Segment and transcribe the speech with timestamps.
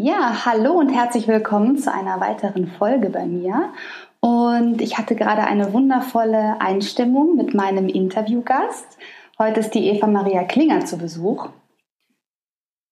[0.00, 3.72] Ja, hallo und herzlich willkommen zu einer weiteren Folge bei mir.
[4.20, 8.96] Und ich hatte gerade eine wundervolle Einstimmung mit meinem Interviewgast.
[9.40, 11.48] Heute ist die Eva Maria Klinger zu Besuch.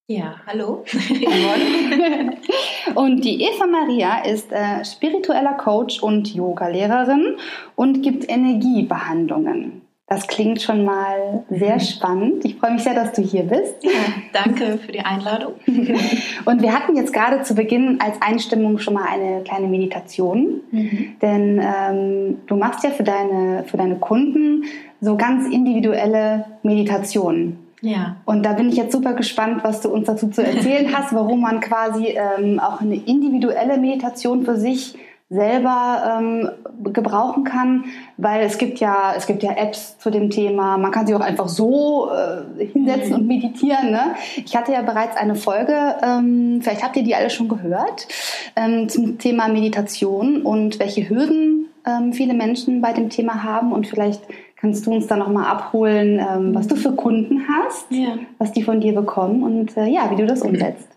[0.09, 0.85] Ja, hallo.
[2.97, 7.37] und die Eva Maria ist äh, spiritueller Coach und Yogalehrerin
[7.77, 9.86] und gibt Energiebehandlungen.
[10.09, 11.81] Das klingt schon mal sehr mhm.
[11.81, 12.45] spannend.
[12.45, 13.83] Ich freue mich sehr, dass du hier bist.
[13.83, 13.91] Ja,
[14.33, 15.55] danke für die Einladung.
[16.45, 20.61] Und wir hatten jetzt gerade zu Beginn als Einstimmung schon mal eine kleine Meditation.
[20.71, 21.17] Mhm.
[21.21, 24.65] Denn ähm, du machst ja für deine, für deine Kunden
[25.01, 27.59] so ganz individuelle Meditationen.
[27.81, 28.17] Ja.
[28.25, 31.41] Und da bin ich jetzt super gespannt, was du uns dazu zu erzählen hast, warum
[31.41, 34.95] man quasi ähm, auch eine individuelle Meditation für sich
[35.29, 36.51] selber ähm,
[36.93, 40.79] gebrauchen kann, weil es gibt ja es gibt ja Apps zu dem Thema.
[40.79, 43.15] Man kann sich auch einfach so äh, hinsetzen mhm.
[43.17, 43.91] und meditieren.
[43.91, 44.15] Ne?
[44.45, 48.07] Ich hatte ja bereits eine Folge, ähm, vielleicht habt ihr die alle schon gehört,
[48.55, 53.89] ähm, zum Thema Meditation und welche Hürden ähm, viele Menschen bei dem Thema haben und
[53.89, 54.23] vielleicht
[54.57, 58.17] kannst du uns da noch mal abholen, ähm, was du für Kunden hast, ja.
[58.39, 60.89] was die von dir bekommen und äh, ja, wie du das umsetzt.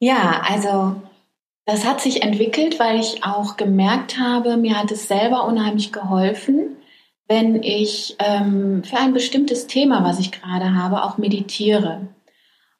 [0.00, 0.96] Ja, also
[1.70, 6.76] das hat sich entwickelt, weil ich auch gemerkt habe, mir hat es selber unheimlich geholfen,
[7.28, 12.08] wenn ich ähm, für ein bestimmtes Thema, was ich gerade habe, auch meditiere.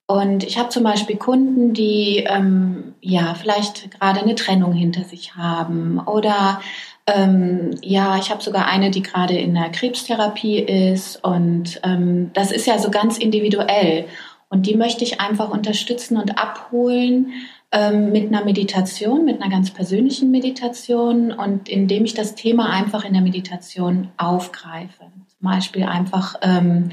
[0.08, 5.36] Und ich habe zum Beispiel Kunden, die ähm, ja vielleicht gerade eine Trennung hinter sich
[5.36, 6.60] haben oder
[7.06, 12.50] ähm, ja, ich habe sogar eine, die gerade in der Krebstherapie ist und ähm, das
[12.50, 14.06] ist ja so ganz individuell
[14.50, 17.32] und die möchte ich einfach unterstützen und abholen
[17.72, 23.04] ähm, mit einer Meditation, mit einer ganz persönlichen Meditation und indem ich das Thema einfach
[23.04, 25.04] in der Meditation aufgreife.
[25.28, 26.90] Zum Beispiel einfach ähm,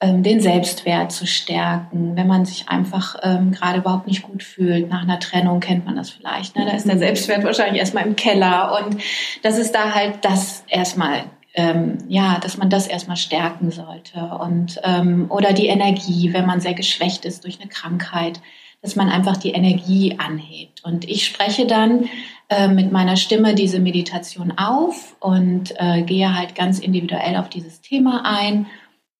[0.00, 4.88] ähm, den Selbstwert zu stärken, wenn man sich einfach ähm, gerade überhaupt nicht gut fühlt.
[4.88, 6.56] Nach einer Trennung kennt man das vielleicht.
[6.56, 6.64] Ne?
[6.64, 7.00] Da ist der mhm.
[7.00, 8.96] Selbstwert wahrscheinlich erstmal im Keller und
[9.42, 11.24] das ist da halt das erstmal
[11.58, 16.60] ähm, ja, dass man das erstmal stärken sollte und ähm, oder die Energie, wenn man
[16.60, 18.40] sehr geschwächt ist durch eine Krankheit,
[18.80, 20.84] dass man einfach die Energie anhebt.
[20.84, 22.08] Und ich spreche dann
[22.48, 27.80] äh, mit meiner Stimme diese Meditation auf und äh, gehe halt ganz individuell auf dieses
[27.80, 28.66] Thema ein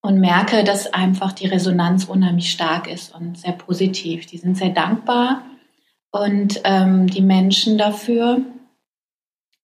[0.01, 4.27] und merke, dass einfach die Resonanz unheimlich stark ist und sehr positiv.
[4.27, 5.43] Die sind sehr dankbar
[6.13, 8.43] und ähm, die Menschen dafür.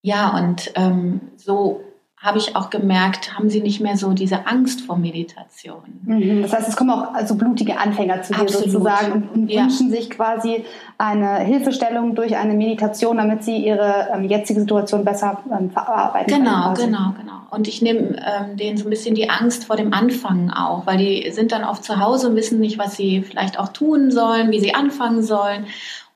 [0.01, 1.84] Ja, und ähm, so
[2.25, 5.83] habe ich auch gemerkt, haben sie nicht mehr so diese Angst vor Meditation.
[6.03, 6.41] Mhm.
[6.41, 8.71] Das heißt, es kommen auch also blutige Anfänger zu dir Absolut.
[8.71, 9.61] sozusagen und, ja.
[9.61, 10.65] wünschen sich quasi
[10.97, 16.73] eine Hilfestellung durch eine Meditation, damit sie ihre ähm, jetzige Situation besser ähm, verarbeiten genau,
[16.73, 16.91] können.
[16.91, 17.35] Genau, genau, genau.
[17.51, 20.97] Und ich nehme ähm, denen so ein bisschen die Angst vor dem Anfangen auch, weil
[20.97, 24.49] die sind dann oft zu Hause und wissen nicht, was sie vielleicht auch tun sollen,
[24.49, 25.67] wie sie anfangen sollen.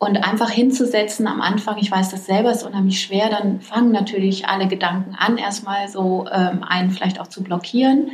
[0.01, 4.47] Und einfach hinzusetzen am Anfang, ich weiß das selber, ist unheimlich schwer, dann fangen natürlich
[4.47, 8.11] alle Gedanken an, erstmal so ähm, einen vielleicht auch zu blockieren.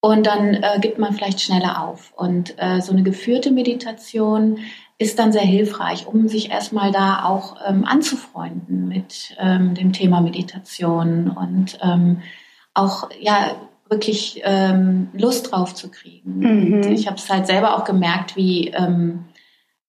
[0.00, 2.12] Und dann äh, gibt man vielleicht schneller auf.
[2.16, 4.58] Und äh, so eine geführte Meditation
[4.98, 10.20] ist dann sehr hilfreich, um sich erstmal da auch ähm, anzufreunden mit ähm, dem Thema
[10.20, 12.22] Meditation und ähm,
[12.74, 13.52] auch ja
[13.88, 16.38] wirklich ähm, Lust drauf zu kriegen.
[16.38, 16.92] Mhm.
[16.92, 19.26] ich habe es halt selber auch gemerkt, wie ähm,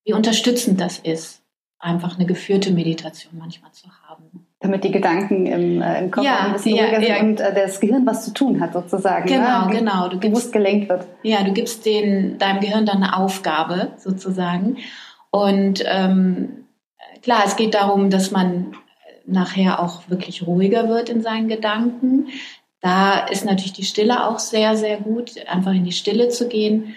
[0.03, 1.41] wie unterstützend das ist,
[1.79, 4.47] einfach eine geführte Meditation manchmal zu haben.
[4.59, 7.17] Damit die Gedanken im, äh, im Kopf ja, ein bisschen ja, ruhiger ja.
[7.17, 9.27] sind und äh, das Gehirn was zu tun hat sozusagen.
[9.27, 9.77] Genau, ne?
[9.77, 10.07] genau.
[10.07, 11.07] Du gibst, gelenkt wird.
[11.23, 14.77] Ja, du gibst den, deinem Gehirn dann eine Aufgabe sozusagen.
[15.31, 16.65] Und ähm,
[17.23, 18.75] klar, es geht darum, dass man
[19.25, 22.27] nachher auch wirklich ruhiger wird in seinen Gedanken.
[22.81, 26.95] Da ist natürlich die Stille auch sehr, sehr gut, einfach in die Stille zu gehen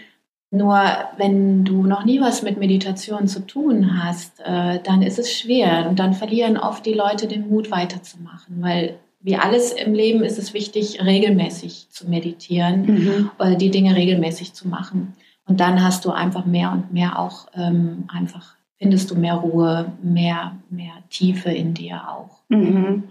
[0.55, 0.81] nur
[1.17, 5.87] wenn du noch nie was mit Meditation zu tun hast, äh, dann ist es schwer
[5.89, 10.39] und dann verlieren oft die Leute den Mut weiterzumachen, weil wie alles im Leben ist
[10.39, 13.31] es wichtig, regelmäßig zu meditieren mhm.
[13.39, 15.15] oder die Dinge regelmäßig zu machen.
[15.47, 19.93] Und dann hast du einfach mehr und mehr auch ähm, einfach findest du mehr Ruhe,
[20.03, 22.41] mehr, mehr Tiefe in dir auch.
[22.49, 23.05] Mhm.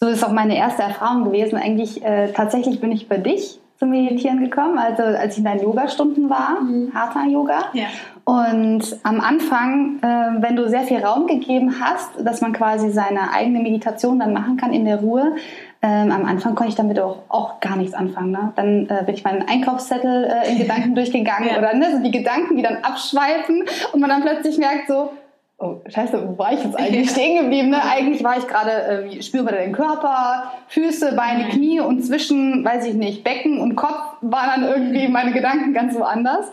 [0.00, 1.56] So ist auch meine erste Erfahrung gewesen.
[1.56, 5.62] Eigentlich äh, tatsächlich bin ich bei dich zum Meditieren gekommen, also als ich in deinen
[5.62, 6.92] Yogastunden war, mhm.
[6.92, 7.66] Hatha Yoga.
[7.72, 7.86] Ja.
[8.24, 13.32] Und am Anfang, äh, wenn du sehr viel Raum gegeben hast, dass man quasi seine
[13.32, 15.36] eigene Meditation dann machen kann in der Ruhe,
[15.80, 18.32] ähm, am Anfang konnte ich damit auch, auch gar nichts anfangen.
[18.32, 18.52] Ne?
[18.56, 21.58] Dann äh, bin ich meinen Einkaufszettel äh, in Gedanken durchgegangen ja.
[21.58, 25.10] oder ne, so die Gedanken, die dann abschweifen und man dann plötzlich merkt so,
[25.58, 27.70] oh, scheiße, wo war ich jetzt eigentlich stehen geblieben?
[27.70, 27.82] Ne?
[27.82, 28.70] Eigentlich war ich gerade
[29.10, 31.48] äh, spürbar den Körper, Füße, Beine.
[31.48, 35.94] Knie und zwischen, weiß ich nicht, Becken und Kopf waren dann irgendwie meine Gedanken ganz
[35.94, 36.50] woanders.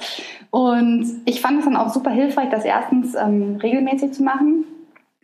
[0.50, 4.66] Und ich fand es dann auch super hilfreich, das erstens ähm, regelmäßig zu machen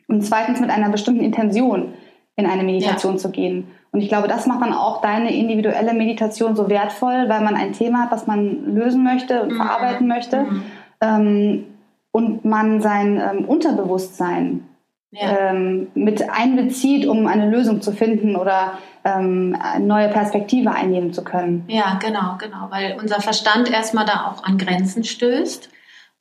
[0.07, 1.94] und zweitens mit einer bestimmten Intention
[2.36, 3.18] in eine Meditation ja.
[3.18, 3.68] zu gehen.
[3.92, 7.74] Und ich glaube, das macht dann auch deine individuelle Meditation so wertvoll, weil man ein
[7.74, 9.57] Thema hat, was man lösen möchte und mhm.
[9.57, 10.44] verarbeiten möchte.
[10.44, 10.63] Mhm.
[11.01, 11.66] Ähm,
[12.12, 14.68] und man sein ähm, Unterbewusstsein
[15.12, 15.50] ja.
[15.52, 21.24] ähm, mit einbezieht, um eine Lösung zu finden oder ähm, eine neue Perspektive einnehmen zu
[21.24, 21.66] können.
[21.68, 25.69] Ja, genau, genau, weil unser Verstand erstmal da auch an Grenzen stößt,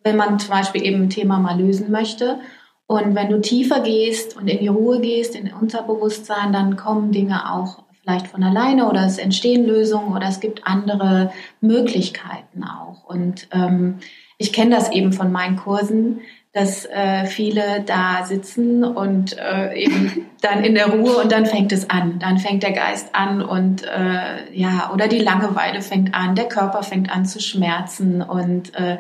[0.02, 2.40] wenn man zum Beispiel eben ein Thema mal lösen möchte.
[2.86, 7.52] Und wenn du tiefer gehst und in die Ruhe gehst, in Unterbewusstsein, dann kommen Dinge
[7.52, 13.04] auch vielleicht von alleine oder es entstehen Lösungen oder es gibt andere Möglichkeiten auch.
[13.04, 14.00] Und ähm,
[14.40, 16.22] ich kenne das eben von meinen Kursen,
[16.52, 21.72] dass äh, viele da sitzen und äh, eben dann in der Ruhe und dann fängt
[21.72, 22.18] es an.
[22.18, 26.82] Dann fängt der Geist an und äh, ja, oder die Langeweile fängt an, der Körper
[26.82, 28.96] fängt an zu schmerzen und äh,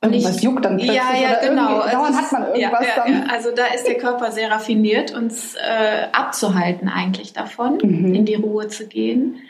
[0.00, 0.96] und ich, juckt dann plötzlich.
[0.96, 1.80] Ja, ja, genau.
[1.80, 3.30] Dauernd hat man irgendwas ja, ja, dann.
[3.30, 8.14] Also da ist der Körper sehr raffiniert, uns äh, abzuhalten eigentlich davon, mhm.
[8.14, 9.40] in die Ruhe zu gehen.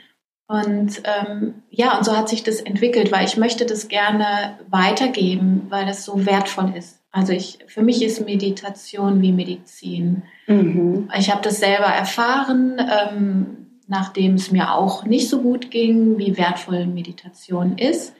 [0.48, 5.66] Und ähm, ja, und so hat sich das entwickelt, weil ich möchte das gerne weitergeben,
[5.68, 7.00] weil das so wertvoll ist.
[7.12, 10.22] Also ich, für mich ist Meditation wie Medizin.
[10.46, 11.10] Mhm.
[11.18, 13.46] Ich habe das selber erfahren, ähm,
[13.88, 18.14] nachdem es mir auch nicht so gut ging, wie wertvoll Meditation ist.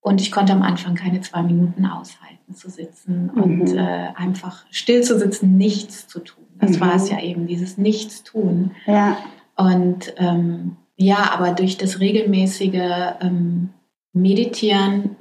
[0.00, 3.42] Und ich konnte am Anfang keine zwei Minuten aushalten zu sitzen mhm.
[3.42, 6.44] und äh, einfach still zu sitzen, nichts zu tun.
[6.60, 6.80] Das mhm.
[6.80, 8.70] war es ja eben, dieses Nichtstun.
[8.86, 9.18] Ja.
[9.56, 13.70] Und ähm, ja, aber durch das regelmäßige ähm,
[14.12, 15.16] Meditieren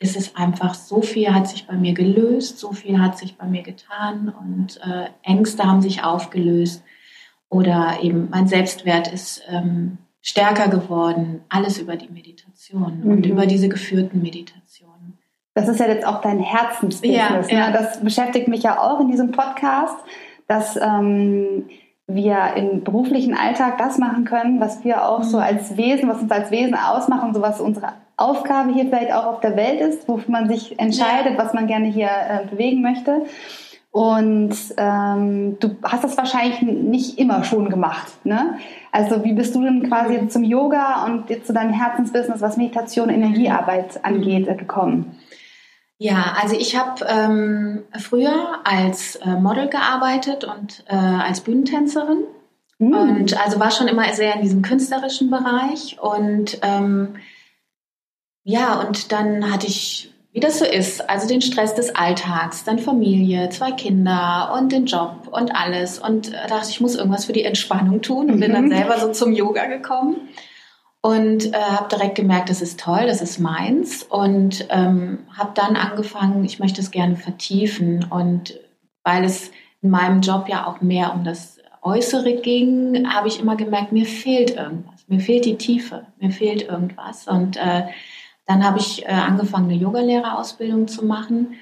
[0.00, 3.46] ist es einfach, so viel hat sich bei mir gelöst, so viel hat sich bei
[3.46, 6.82] mir getan und äh, Ängste haben sich aufgelöst
[7.48, 13.10] oder eben mein Selbstwert ist ähm, stärker geworden, alles über die Meditation mhm.
[13.10, 15.18] und über diese geführten Meditationen.
[15.54, 17.50] Das ist ja jetzt auch dein Herzensbusiness.
[17.50, 17.66] Ja, ne?
[17.66, 17.70] ja.
[17.70, 19.96] Das beschäftigt mich ja auch in diesem Podcast,
[20.48, 21.66] dass ähm,
[22.06, 25.44] wir im beruflichen Alltag das machen können, was wir auch so mhm.
[25.44, 29.40] als Wesen, was uns als Wesen ausmachen, so was unsere Aufgabe hier vielleicht auch auf
[29.40, 33.22] der Welt ist, wofür man sich entscheidet, was man gerne hier äh, bewegen möchte.
[33.90, 38.12] Und ähm, du hast das wahrscheinlich nicht immer schon gemacht.
[38.24, 38.58] Ne?
[38.90, 40.30] Also wie bist du denn quasi mhm.
[40.30, 44.00] zum Yoga und jetzt zu deinem Herzensbusiness, was Meditation, Energiearbeit mhm.
[44.02, 45.16] angeht, äh, gekommen?
[46.04, 52.24] Ja, also ich habe ähm, früher als äh, Model gearbeitet und äh, als Bühnentänzerin.
[52.78, 52.92] Mhm.
[52.92, 55.98] Und also war schon immer sehr in diesem künstlerischen Bereich.
[55.98, 57.14] Und ähm,
[58.42, 62.78] ja, und dann hatte ich, wie das so ist, also den Stress des Alltags, dann
[62.78, 66.00] Familie, zwei Kinder und den Job und alles.
[66.00, 68.40] Und äh, dachte, ich muss irgendwas für die Entspannung tun und mhm.
[68.40, 68.76] bin dann mhm.
[68.76, 70.16] selber so zum Yoga gekommen
[71.04, 74.04] und äh, habe direkt gemerkt, das ist toll, das ist meins.
[74.04, 78.06] Und ähm, habe dann angefangen, ich möchte es gerne vertiefen.
[78.08, 78.58] Und
[79.02, 79.50] weil es
[79.82, 84.06] in meinem Job ja auch mehr um das Äußere ging, habe ich immer gemerkt, mir
[84.06, 87.28] fehlt irgendwas, mir fehlt die Tiefe, mir fehlt irgendwas.
[87.28, 87.82] Und äh,
[88.46, 91.56] dann habe ich äh, angefangen, eine Yogalehrerausbildung zu machen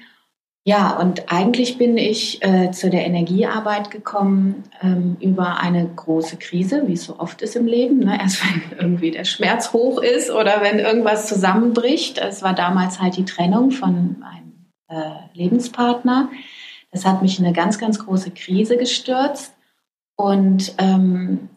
[0.65, 6.87] ja, und eigentlich bin ich äh, zu der Energiearbeit gekommen ähm, über eine große Krise,
[6.87, 7.99] wie es so oft ist im Leben.
[7.99, 8.17] Ne?
[8.17, 12.17] Erst wenn irgendwie der Schmerz hoch ist oder wenn irgendwas zusammenbricht.
[12.17, 16.29] Es war damals halt die Trennung von meinem äh, Lebenspartner.
[16.91, 19.53] Das hat mich in eine ganz, ganz große Krise gestürzt.
[20.15, 21.49] Und ähm,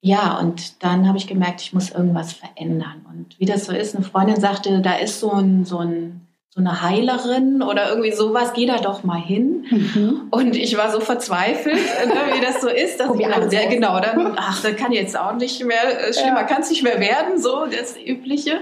[0.00, 3.04] ja, und dann habe ich gemerkt, ich muss irgendwas verändern.
[3.10, 6.23] Und wie das so ist, eine Freundin sagte, da ist so ein, so ein
[6.54, 9.64] so eine Heilerin oder irgendwie sowas, geh da doch mal hin.
[9.70, 10.28] Mhm.
[10.30, 13.00] Und ich war so verzweifelt, ne, wie das so ist.
[13.00, 16.42] Dass ich dachte, ja, genau, dann, ach, das kann jetzt auch nicht mehr, äh, schlimmer
[16.42, 16.44] ja.
[16.44, 18.60] kann es nicht mehr werden, so das Übliche.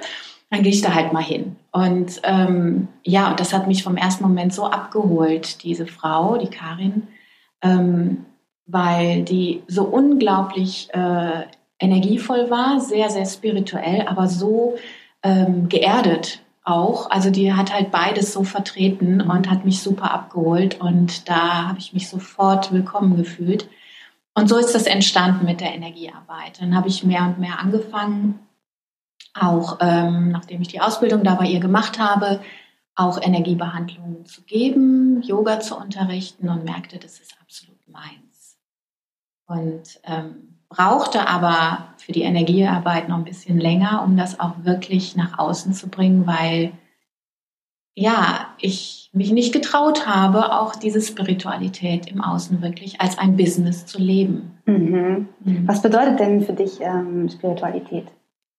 [0.49, 1.57] Dann gehe ich da halt mal hin.
[1.71, 6.51] Und ähm, ja, und das hat mich vom ersten Moment so abgeholt, diese Frau, die
[6.51, 7.09] Karin,
[7.61, 8.25] ähm,
[8.65, 11.43] weil die so unglaublich äh,
[11.79, 14.77] energievoll war, sehr, sehr spirituell, aber so
[15.23, 17.11] ähm, geerdet auch.
[17.11, 21.79] Also die hat halt beides so vertreten und hat mich super abgeholt und da habe
[21.79, 23.69] ich mich sofort willkommen gefühlt.
[24.35, 26.61] Und so ist das entstanden mit der Energiearbeit.
[26.61, 28.39] Dann habe ich mehr und mehr angefangen,
[29.35, 32.41] auch ähm, nachdem ich die Ausbildung da bei ihr gemacht habe,
[32.95, 38.59] auch Energiebehandlungen zu geben, Yoga zu unterrichten und merkte, das ist absolut meins.
[39.47, 45.17] Und ähm, brauchte aber für die Energiearbeit noch ein bisschen länger, um das auch wirklich
[45.17, 46.73] nach außen zu bringen, weil
[47.95, 53.85] ja, ich mich nicht getraut habe, auch diese Spiritualität im Außen wirklich als ein Business
[53.85, 54.59] zu leben.
[54.65, 55.29] Mhm.
[55.45, 55.69] Mhm.
[55.69, 58.07] Was bedeutet denn für dich ähm, Spiritualität?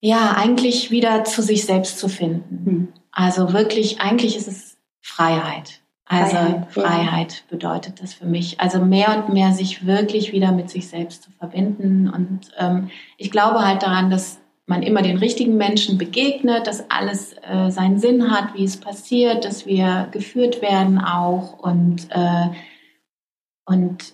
[0.02, 2.64] Ja, eigentlich wieder zu sich selbst zu finden.
[2.64, 2.88] Mhm.
[3.12, 5.83] Also wirklich, eigentlich ist es Freiheit.
[6.22, 8.60] Also Freiheit, bedeutet das für mich.
[8.60, 12.10] Also mehr und mehr sich wirklich wieder mit sich selbst zu verbinden.
[12.10, 17.36] Und ähm, ich glaube halt daran, dass man immer den richtigen Menschen begegnet, dass alles
[17.42, 22.48] äh, seinen Sinn hat, wie es passiert, dass wir geführt werden auch und äh,
[23.66, 24.14] und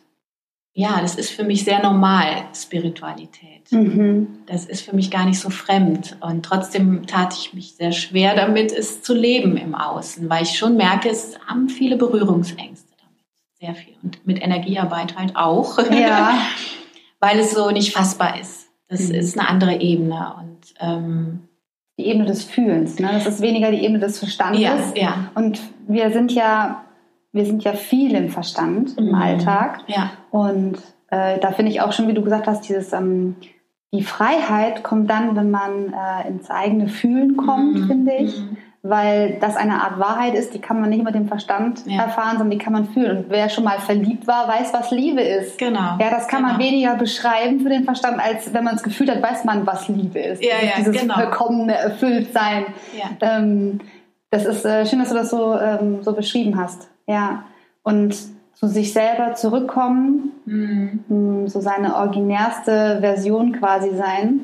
[0.79, 3.69] ja, das ist für mich sehr normal, Spiritualität.
[3.69, 4.27] Mhm.
[4.45, 6.15] Das ist für mich gar nicht so fremd.
[6.21, 10.57] Und trotzdem tat ich mich sehr schwer damit, es zu leben im Außen, weil ich
[10.57, 13.25] schon merke, es haben viele Berührungsängste damit.
[13.59, 13.93] Sehr viel.
[14.03, 15.77] Und mit Energiearbeit halt auch.
[15.91, 16.39] Ja.
[17.19, 18.69] weil es so nicht fassbar ist.
[18.87, 19.15] Das mhm.
[19.15, 20.33] ist eine andere Ebene.
[20.39, 21.41] Und ähm,
[21.97, 22.99] die Ebene des Fühlens.
[22.99, 23.09] Ne?
[23.11, 24.61] Das ist weniger die Ebene des Verstandes.
[24.61, 25.31] Ja, ja.
[25.35, 25.59] Und
[25.89, 26.85] wir sind ja
[27.31, 29.15] wir sind ja viel im Verstand im mhm.
[29.15, 29.81] Alltag.
[29.87, 30.11] Ja.
[30.31, 30.77] Und
[31.09, 33.35] äh, da finde ich auch schon, wie du gesagt hast, dieses ähm,
[33.91, 37.87] die Freiheit kommt dann, wenn man äh, ins eigene Fühlen kommt, mhm.
[37.87, 38.37] finde ich.
[38.37, 38.57] Mhm.
[38.81, 42.03] Weil das eine Art Wahrheit ist, die kann man nicht mit dem Verstand ja.
[42.03, 43.17] erfahren, sondern die kann man fühlen.
[43.17, 45.57] Und wer schon mal verliebt war, weiß, was Liebe ist.
[45.57, 45.97] Genau.
[45.99, 46.53] Ja, das kann genau.
[46.53, 49.89] man weniger beschreiben für den Verstand, als wenn man es gefühlt hat, weiß man, was
[49.89, 50.41] Liebe ist.
[50.41, 51.15] Ja, ja, dieses genau.
[51.15, 52.67] vollkommene Erfülltsein.
[52.97, 53.09] Ja.
[53.19, 53.79] Ähm,
[54.31, 56.89] das ist äh, schön, dass du das so, ähm, so beschrieben hast.
[57.09, 57.45] Ja,
[57.81, 58.15] und
[58.53, 61.47] zu sich selber zurückkommen, mhm.
[61.47, 64.41] so seine originärste Version quasi sein.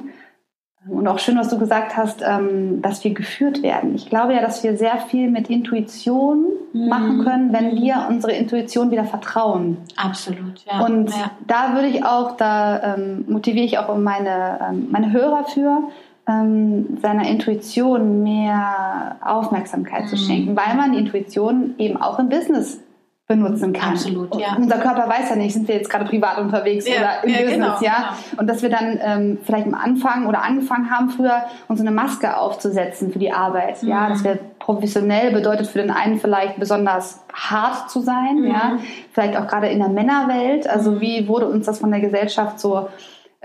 [0.88, 3.94] Und auch schön, was du gesagt hast, ähm, dass wir geführt werden.
[3.94, 6.90] Ich glaube ja, dass wir sehr viel mit Intuition mhm.
[6.90, 9.78] machen können, wenn wir unsere Intuition wieder vertrauen.
[9.96, 10.84] Absolut, ja.
[10.84, 11.32] Und ja.
[11.46, 15.84] da würde ich auch, da ähm, motiviere ich auch meine, ähm, meine Hörer für,
[16.28, 20.08] ähm, seiner Intuition mehr Aufmerksamkeit mhm.
[20.08, 22.80] zu schenken, weil man die Intuition eben auch im Business
[23.28, 23.94] benutzen kann.
[23.94, 24.56] Absolut, ja.
[24.56, 27.38] Unser Körper weiß ja nicht, sind wir jetzt gerade privat unterwegs ja, oder im ja,
[27.38, 28.16] Business, genau, ja.
[28.30, 28.42] Genau.
[28.42, 32.38] Und dass wir dann ähm, vielleicht am Anfang oder angefangen haben früher, uns eine Maske
[32.38, 33.90] aufzusetzen für die Arbeit, mhm.
[33.90, 34.10] ja.
[34.10, 38.48] Das wäre professionell bedeutet für den einen vielleicht besonders hart zu sein, mhm.
[38.48, 38.78] ja.
[39.12, 40.70] Vielleicht auch gerade in der Männerwelt.
[40.70, 41.02] Also mhm.
[41.02, 42.90] wie wurde uns das von der Gesellschaft so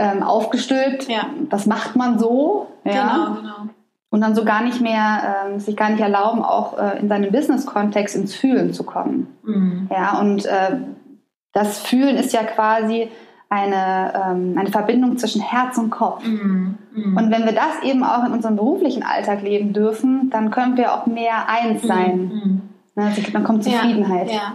[0.01, 1.09] ähm, aufgestülpt.
[1.09, 1.27] Ja.
[1.51, 2.69] Das macht man so.
[2.85, 2.93] Ja.
[2.93, 3.73] Genau, genau.
[4.13, 7.31] Und dann so gar nicht mehr, ähm, sich gar nicht erlauben, auch äh, in seinem
[7.31, 9.39] Business-Kontext ins Fühlen zu kommen.
[9.45, 9.89] Mhm.
[9.89, 10.79] Ja, und äh,
[11.53, 13.09] das Fühlen ist ja quasi
[13.49, 16.25] eine, ähm, eine Verbindung zwischen Herz und Kopf.
[16.25, 16.79] Mhm.
[16.93, 17.17] Mhm.
[17.17, 20.95] Und wenn wir das eben auch in unserem beruflichen Alltag leben dürfen, dann können wir
[20.95, 21.87] auch mehr eins mhm.
[21.87, 22.19] sein.
[22.19, 22.63] Mhm.
[22.97, 24.29] Ne, dann kommt Zufriedenheit.
[24.29, 24.53] Ja, ja.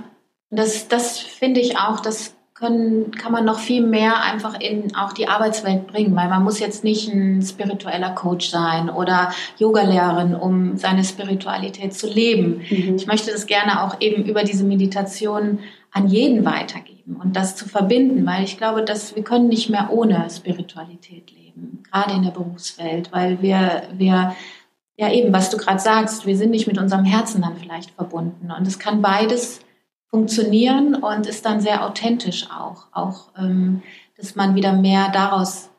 [0.50, 5.12] Das, das finde ich auch, das können, kann man noch viel mehr einfach in auch
[5.12, 10.78] die Arbeitswelt bringen, weil man muss jetzt nicht ein spiritueller Coach sein oder Yogalehrerin, um
[10.78, 12.62] seine Spiritualität zu leben.
[12.70, 12.96] Mhm.
[12.96, 15.60] Ich möchte das gerne auch eben über diese Meditation
[15.92, 19.90] an jeden weitergeben und das zu verbinden, weil ich glaube, dass wir können nicht mehr
[19.92, 24.34] ohne Spiritualität leben, gerade in der Berufswelt, weil wir, wir
[24.96, 28.50] ja eben, was du gerade sagst, wir sind nicht mit unserem Herzen dann vielleicht verbunden
[28.58, 29.60] und es kann beides
[30.10, 32.88] funktionieren und ist dann sehr authentisch auch.
[32.92, 33.82] Auch, ähm,
[34.18, 35.70] dass man wieder mehr daraus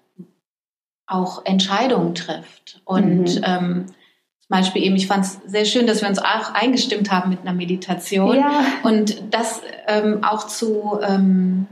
[1.06, 2.80] auch Entscheidungen trifft.
[2.85, 3.45] Und mhm.
[3.45, 7.30] ähm, zum Beispiel eben, ich fand es sehr schön, dass wir uns auch eingestimmt haben
[7.30, 8.37] mit einer Meditation.
[8.37, 8.64] Ja.
[8.83, 11.66] Und das ähm, auch zu, ähm,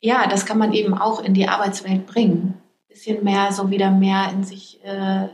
[0.00, 2.54] ja, das kann man eben auch in die Arbeitswelt bringen.
[2.88, 5.28] Bisschen mehr, so wieder mehr in sich äh,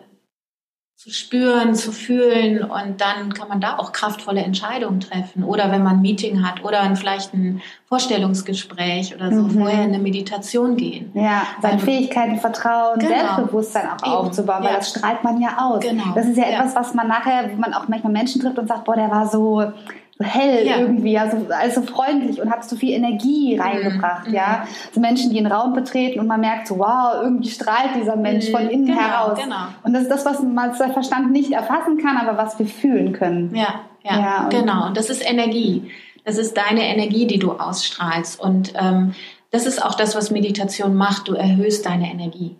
[1.04, 5.44] zu spüren, zu fühlen und dann kann man da auch kraftvolle Entscheidungen treffen.
[5.44, 9.50] Oder wenn man ein Meeting hat oder vielleicht ein Vorstellungsgespräch oder so, mhm.
[9.50, 11.10] vorher in eine Meditation gehen.
[11.12, 13.18] Ja, seine Fähigkeiten, Vertrauen, genau.
[13.18, 14.14] Selbstbewusstsein auch Eben.
[14.14, 14.78] aufzubauen, weil ja.
[14.78, 15.80] das strahlt man ja aus.
[15.80, 16.14] Genau.
[16.14, 18.66] Das ist ja, ja etwas, was man nachher, wo man auch manchmal Menschen trifft und
[18.66, 19.62] sagt, boah, der war so
[20.16, 20.78] so hell ja.
[20.78, 24.34] irgendwie, also, also freundlich und hat so viel Energie reingebracht, mhm.
[24.34, 24.66] ja.
[24.92, 28.48] So Menschen, die einen Raum betreten und man merkt so, wow, irgendwie strahlt dieser Mensch
[28.48, 28.52] mhm.
[28.52, 29.38] von innen genau, heraus.
[29.42, 29.66] Genau.
[29.82, 33.12] Und das ist das, was man der Verstand nicht erfassen kann, aber was wir fühlen
[33.12, 33.54] können.
[33.54, 34.86] Ja, ja, ja und genau.
[34.86, 35.90] Und das ist Energie.
[36.24, 38.40] Das ist deine Energie, die du ausstrahlst.
[38.40, 39.14] Und ähm,
[39.50, 41.28] das ist auch das, was Meditation macht.
[41.28, 42.56] Du erhöhst deine Energie.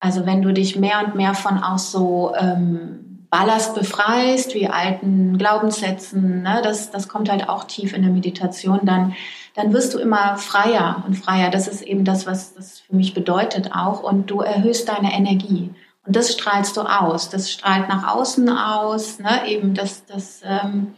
[0.00, 3.01] Also wenn du dich mehr und mehr von aus so ähm,
[3.32, 8.80] Ballast befreist, wie alten Glaubenssätzen, ne, das, das kommt halt auch tief in der Meditation,
[8.82, 9.14] dann,
[9.54, 11.48] dann wirst du immer freier und freier.
[11.50, 14.02] Das ist eben das, was das für mich bedeutet auch.
[14.02, 15.70] Und du erhöhst deine Energie.
[16.04, 17.30] Und das strahlst du aus.
[17.30, 19.18] Das strahlt nach außen aus.
[19.18, 19.48] Ne?
[19.48, 20.92] Eben das, das ähm,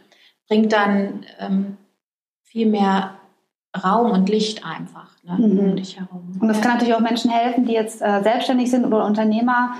[0.49, 1.77] bringt dann ähm,
[2.43, 3.11] viel mehr
[3.81, 5.59] Raum und Licht einfach ne, mhm.
[5.59, 6.37] um dich herum.
[6.37, 9.75] Und das kann natürlich auch Menschen helfen, die jetzt äh, selbstständig sind oder Unternehmer,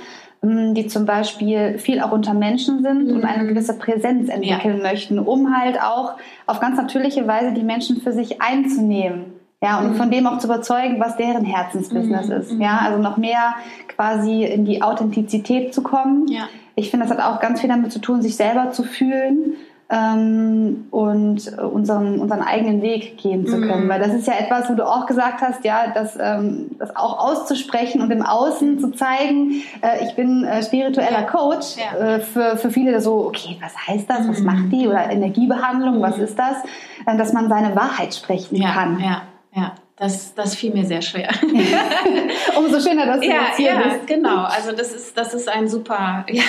[0.74, 3.16] die zum Beispiel viel auch unter Menschen sind mhm.
[3.16, 4.84] und eine gewisse Präsenz entwickeln ja.
[4.84, 6.14] möchten, um halt auch
[6.46, 9.34] auf ganz natürliche Weise die Menschen für sich einzunehmen.
[9.64, 9.96] Ja, und mhm.
[9.96, 12.34] von dem auch zu überzeugen, was deren Herzensbusiness mhm.
[12.34, 12.52] ist.
[12.60, 13.56] Ja, also noch mehr
[13.88, 16.28] quasi in die Authentizität zu kommen.
[16.28, 16.48] Ja.
[16.76, 19.56] ich finde, das hat auch ganz viel damit zu tun, sich selber zu fühlen
[19.90, 23.86] ähm, und unseren, unseren eigenen Weg gehen zu können.
[23.86, 23.90] Mhm.
[23.90, 27.20] Weil das ist ja etwas, wo du auch gesagt hast, ja, das, ähm, das auch
[27.20, 32.16] auszusprechen und im Außen zu zeigen, äh, ich bin äh, spiritueller Coach, ja.
[32.16, 34.46] äh, für, für viele so, okay, was heißt das, was mhm.
[34.46, 36.02] macht die oder Energiebehandlung, mhm.
[36.02, 36.58] was ist das,
[37.06, 39.00] äh, dass man seine Wahrheit sprechen ja, kann.
[39.00, 39.22] Ja,
[39.54, 39.74] ja.
[39.98, 41.30] Das, das fiel mir sehr schwer.
[42.58, 44.08] Umso schöner, dass du ja, jetzt hier ja, bist.
[44.08, 44.44] genau.
[44.44, 46.44] Also das ist, das ist ein super, ja,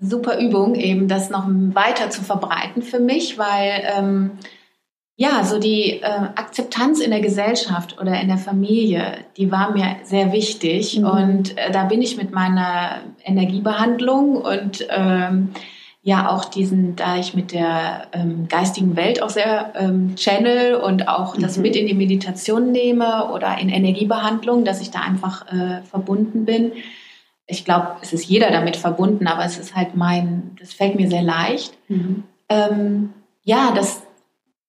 [0.00, 4.38] super Übung, eben das noch weiter zu verbreiten für mich, weil ähm,
[5.16, 9.96] ja, so die äh, Akzeptanz in der Gesellschaft oder in der Familie, die war mir
[10.04, 10.98] sehr wichtig.
[10.98, 11.04] Mhm.
[11.04, 15.50] Und äh, da bin ich mit meiner Energiebehandlung und ähm,
[16.02, 21.08] ja auch diesen, da ich mit der ähm, geistigen Welt auch sehr ähm, channel und
[21.08, 21.42] auch mhm.
[21.42, 26.46] das mit in die Meditation nehme oder in Energiebehandlung, dass ich da einfach äh, verbunden
[26.46, 26.72] bin.
[27.46, 31.08] Ich glaube, es ist jeder damit verbunden, aber es ist halt mein, das fällt mir
[31.08, 31.74] sehr leicht.
[31.88, 32.22] Mhm.
[32.48, 34.02] Ähm, ja, das,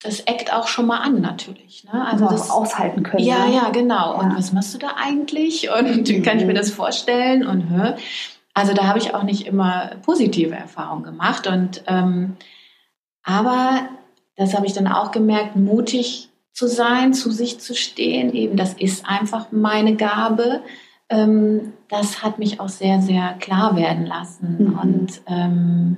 [0.01, 1.85] das eckt auch schon mal an natürlich.
[1.85, 2.05] Ne?
[2.05, 3.23] Also das aushalten können.
[3.23, 3.55] Ja, ne?
[3.55, 4.13] ja, genau.
[4.13, 4.19] Ja.
[4.19, 5.69] Und was machst du da eigentlich?
[5.69, 6.23] Und mhm.
[6.23, 7.45] kann ich mir das vorstellen?
[7.45, 7.95] Und hör.
[8.53, 11.47] Also da habe ich auch nicht immer positive Erfahrungen gemacht.
[11.47, 12.35] Und ähm,
[13.23, 13.89] aber
[14.35, 18.33] das habe ich dann auch gemerkt, mutig zu sein, zu sich zu stehen.
[18.33, 20.61] Eben, das ist einfach meine Gabe.
[21.09, 24.79] Ähm, das hat mich auch sehr, sehr klar werden lassen mhm.
[24.79, 25.97] und ähm,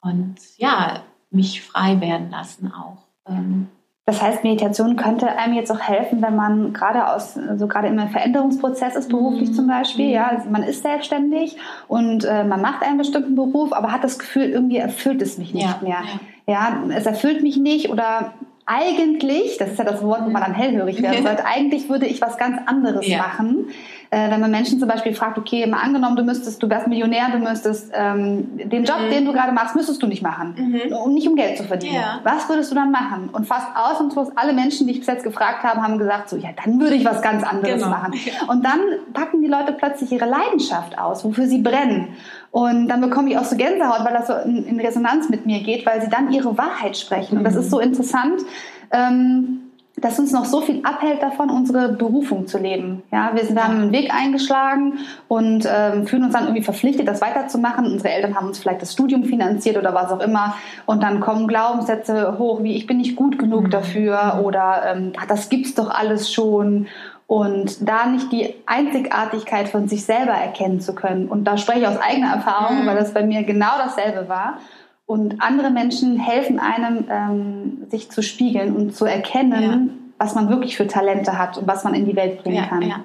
[0.00, 3.08] und ja, mich frei werden lassen auch.
[3.26, 3.68] Ähm,
[4.08, 7.88] das heißt, Meditation könnte einem jetzt auch helfen, wenn man gerade aus, so also gerade
[7.88, 9.54] im Veränderungsprozess ist, beruflich mhm.
[9.54, 10.08] zum Beispiel.
[10.08, 14.18] Ja, also man ist selbstständig und äh, man macht einen bestimmten Beruf, aber hat das
[14.18, 15.98] Gefühl, irgendwie erfüllt es mich nicht ja, mehr.
[16.46, 18.32] Ja, es erfüllt mich nicht oder
[18.68, 22.20] eigentlich, das ist ja das Wort, wo man dann hellhörig werden sollte, eigentlich würde ich
[22.20, 23.18] was ganz anderes ja.
[23.18, 23.68] machen
[24.10, 27.28] äh, wenn man Menschen zum Beispiel fragt, okay, mal angenommen, du müsstest, du wärst Millionär,
[27.30, 29.10] du müsstest ähm, den Job, mhm.
[29.10, 30.92] den du gerade machst, müsstest du nicht machen, mhm.
[30.92, 31.96] um nicht um Geld zu verdienen.
[31.96, 32.20] Ja.
[32.24, 33.28] Was würdest du dann machen?
[33.32, 36.50] Und fast ausnahmslos alle Menschen, die ich bis jetzt gefragt habe, haben gesagt, so, ja,
[36.64, 37.88] dann würde ich was ganz anderes genau.
[37.88, 38.14] machen.
[38.48, 38.80] Und dann
[39.12, 42.08] packen die Leute plötzlich ihre Leidenschaft aus, wofür sie brennen.
[42.50, 45.60] Und dann bekomme ich auch so Gänsehaut, weil das so in, in Resonanz mit mir
[45.62, 47.38] geht, weil sie dann ihre Wahrheit sprechen.
[47.38, 47.60] Und das mhm.
[47.60, 48.42] ist so interessant.
[48.90, 49.60] Ähm,
[50.00, 53.02] dass uns noch so viel abhält davon, unsere Berufung zu leben.
[53.10, 57.08] Ja, wir, sind, wir haben einen Weg eingeschlagen und ähm, fühlen uns dann irgendwie verpflichtet,
[57.08, 57.86] das weiterzumachen.
[57.86, 60.54] Unsere Eltern haben uns vielleicht das Studium finanziert oder was auch immer.
[60.86, 63.70] Und dann kommen Glaubenssätze hoch, wie ich bin nicht gut genug mhm.
[63.70, 66.86] dafür oder ähm, das gibt's doch alles schon.
[67.28, 71.28] Und da nicht die Einzigartigkeit von sich selber erkennen zu können.
[71.28, 72.86] Und da spreche ich aus eigener Erfahrung, mhm.
[72.86, 74.58] weil das bei mir genau dasselbe war.
[75.04, 79.94] Und andere Menschen helfen einem, ähm, sich zu spiegeln und zu erkennen, ja.
[80.18, 82.80] was man wirklich für Talente hat und was man in die Welt bringen ja, kann.
[82.80, 83.04] Ja,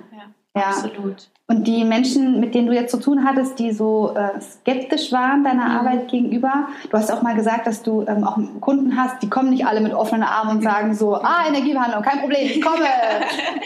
[0.55, 1.29] ja, absolut.
[1.47, 5.43] Und die Menschen, mit denen du jetzt zu tun hattest, die so äh, skeptisch waren
[5.43, 5.77] deiner mhm.
[5.77, 9.49] Arbeit gegenüber, du hast auch mal gesagt, dass du ähm, auch Kunden hast, die kommen
[9.49, 12.79] nicht alle mit offenen Armen und sagen so, ah, Energiebehandlung, kein Problem, ich komme.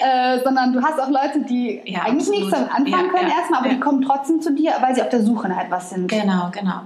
[0.04, 2.40] äh, sondern du hast auch Leute, die eigentlich absolut.
[2.40, 5.22] nichts damit anfangen können erstmal, aber die kommen trotzdem zu dir, weil sie auf der
[5.22, 6.08] Suche nach etwas sind.
[6.08, 6.82] Genau, genau.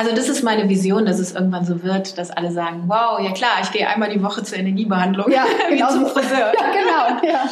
[0.00, 3.32] Also das ist meine Vision, dass es irgendwann so wird, dass alle sagen, wow, ja
[3.32, 6.52] klar, ich gehe einmal die Woche zur Energiebehandlung, ja, genau wie zum Friseur.
[6.58, 7.30] Ja, genau.
[7.30, 7.42] Ja.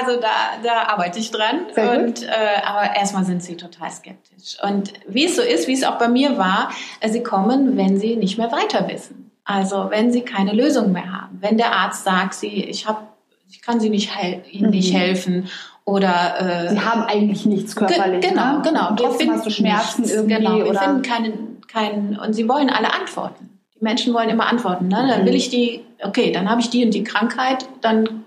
[0.00, 0.28] Also da,
[0.62, 1.66] da arbeite ich dran.
[1.76, 2.30] und, äh,
[2.64, 4.56] aber erstmal sind sie total skeptisch.
[4.62, 7.98] Und wie es so ist, wie es auch bei mir war, äh, sie kommen, wenn
[7.98, 9.30] sie nicht mehr weiter wissen.
[9.44, 11.36] Also wenn sie keine Lösung mehr haben.
[11.42, 13.02] Wenn der Arzt sagt, sie, ich habe,
[13.50, 14.08] ich kann sie nicht
[14.50, 14.96] ihnen nicht mhm.
[14.96, 15.50] helfen
[15.84, 18.26] oder äh, sie haben eigentlich nichts körperlich.
[18.26, 18.62] Genau, ne?
[18.64, 18.88] genau.
[18.88, 20.36] Und trotzdem hast du Schmerzen nichts, irgendwie.
[20.36, 20.80] Genau, wir oder?
[20.80, 23.60] finden keinen kein, und sie wollen alle Antworten.
[23.74, 24.88] Die Menschen wollen immer Antworten.
[24.88, 25.06] Ne?
[25.08, 25.38] Dann will mhm.
[25.38, 28.24] ich die, okay, dann habe ich die und die Krankheit, dann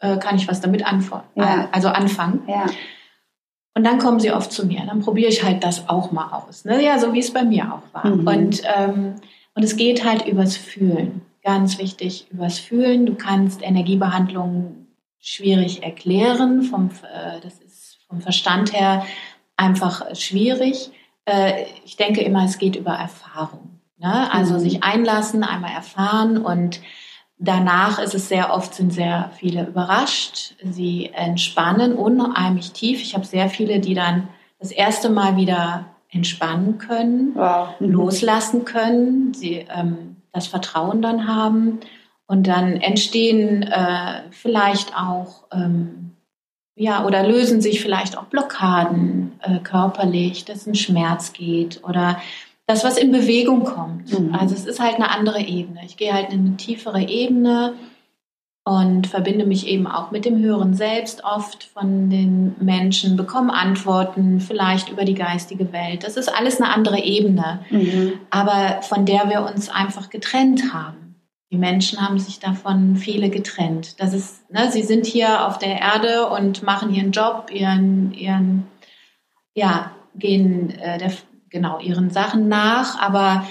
[0.00, 1.68] äh, kann ich was damit antworten, ja.
[1.72, 2.42] also anfangen.
[2.46, 2.66] Ja.
[3.74, 4.82] Und dann kommen sie oft zu mir.
[4.86, 6.64] Dann probiere ich halt das auch mal aus.
[6.64, 6.82] Ne?
[6.82, 8.06] Ja, so wie es bei mir auch war.
[8.12, 8.26] Mhm.
[8.26, 9.14] Und, ähm,
[9.54, 11.22] und es geht halt übers Fühlen.
[11.44, 13.06] Ganz wichtig, übers Fühlen.
[13.06, 14.88] Du kannst Energiebehandlung
[15.20, 16.62] schwierig erklären.
[16.62, 19.06] Vom, äh, das ist vom Verstand her
[19.56, 20.90] einfach schwierig.
[21.28, 23.80] Äh, ich denke immer, es geht über Erfahrung.
[23.98, 24.32] Ne?
[24.32, 24.60] Also mhm.
[24.60, 26.80] sich einlassen, einmal erfahren und
[27.38, 30.54] danach ist es sehr oft, sind sehr viele überrascht.
[30.62, 33.00] Sie entspannen unheimlich tief.
[33.02, 37.68] Ich habe sehr viele, die dann das erste Mal wieder entspannen können, wow.
[37.80, 37.90] mhm.
[37.90, 41.80] loslassen können, sie ähm, das Vertrauen dann haben
[42.26, 46.07] und dann entstehen äh, vielleicht auch ähm,
[46.78, 52.20] ja, oder lösen sich vielleicht auch Blockaden äh, körperlich, dass ein Schmerz geht oder
[52.66, 54.18] das, was in Bewegung kommt.
[54.18, 54.34] Mhm.
[54.34, 55.80] Also es ist halt eine andere Ebene.
[55.84, 57.74] Ich gehe halt in eine tiefere Ebene
[58.64, 64.40] und verbinde mich eben auch mit dem Hören selbst oft von den Menschen, bekomme Antworten
[64.40, 66.04] vielleicht über die geistige Welt.
[66.04, 68.12] Das ist alles eine andere Ebene, mhm.
[68.30, 71.07] aber von der wir uns einfach getrennt haben.
[71.50, 74.00] Die Menschen haben sich davon viele getrennt.
[74.00, 78.66] Das ist, ne, sie sind hier auf der Erde und machen ihren Job, ihren, ihren,
[79.54, 81.12] ja, gehen äh, der,
[81.48, 83.46] genau ihren Sachen nach, aber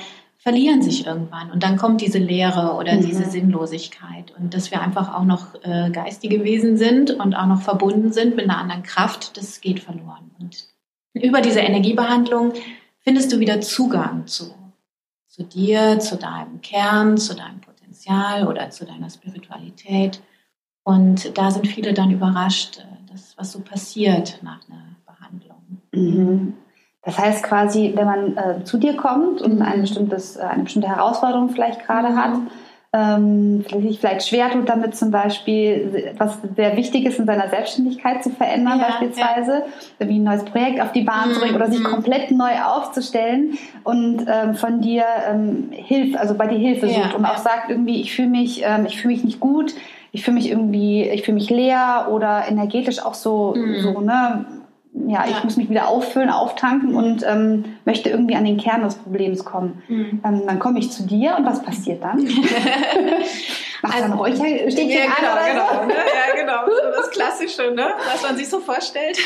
[0.48, 3.06] verlieren sich irgendwann und dann kommt diese Leere oder mhm.
[3.06, 7.62] diese Sinnlosigkeit und dass wir einfach auch noch äh, geistige Wesen sind und auch noch
[7.62, 10.32] verbunden sind mit einer anderen Kraft, das geht verloren.
[10.40, 10.68] Und
[11.14, 12.54] über diese Energiebehandlung
[13.00, 14.54] findest du wieder Zugang zu,
[15.28, 17.60] zu dir, zu deinem Kern, zu deinem
[18.08, 20.22] Potenzial oder zu deiner Spiritualität.
[20.84, 25.82] Und da sind viele dann überrascht, äh, das, was so passiert nach einer Behandlung.
[25.91, 26.54] Mhm.
[27.04, 30.88] Das heißt quasi, wenn man äh, zu dir kommt und ein bestimmtes, äh, eine bestimmte
[30.88, 32.17] Herausforderung vielleicht gerade mhm.
[32.17, 32.34] hat,
[32.98, 38.32] ähm, sich vielleicht schwer tut damit zum Beispiel etwas sehr Wichtiges in seiner Selbstständigkeit zu
[38.32, 39.64] verändern ja, beispielsweise,
[40.00, 40.10] ja.
[40.10, 41.34] wie ein neues Projekt auf die Bahn mhm.
[41.34, 41.86] zu bringen oder sich mhm.
[41.86, 47.16] komplett neu aufzustellen und ähm, von dir ähm, Hilfe, also bei dir Hilfe sucht ja,
[47.16, 49.74] und auch sagt irgendwie, ich fühle mich, ähm, ich fühle mich nicht gut,
[50.12, 53.80] ich fühle mich irgendwie, ich fühle mich leer oder energetisch auch so, mhm.
[53.82, 54.46] so ne,
[55.06, 58.96] ja, ich muss mich wieder auffüllen, auftanken und ähm, möchte irgendwie an den Kern des
[58.96, 59.84] Problems kommen.
[59.88, 60.22] Mhm.
[60.26, 62.20] Ähm, dann komme ich zu dir und was passiert dann?
[63.82, 65.94] Macht also, dann Räucherstäbchen ja, genau, an genau, ne?
[65.94, 66.58] Ja, genau.
[66.68, 67.94] So das Klassische, ne?
[68.12, 69.18] was man sich so vorstellt.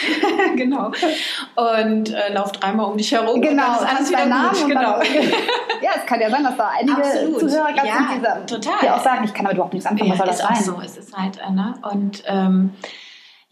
[0.56, 0.92] genau.
[1.56, 3.42] Und äh, lauf dreimal um dich herum.
[3.42, 4.68] Genau, und alles wieder Namen gut.
[4.68, 5.00] Genau.
[5.82, 7.40] ja, es kann ja sein, dass da einige Absolut.
[7.40, 8.74] Zuhörer ganz ja, sind, die, total.
[8.82, 10.54] die auch sagen, ich kann aber überhaupt nichts anfangen, ja, was soll das sein?
[10.54, 11.74] Ist auch so, es ist halt, äh, ne?
[11.90, 12.74] Und ähm,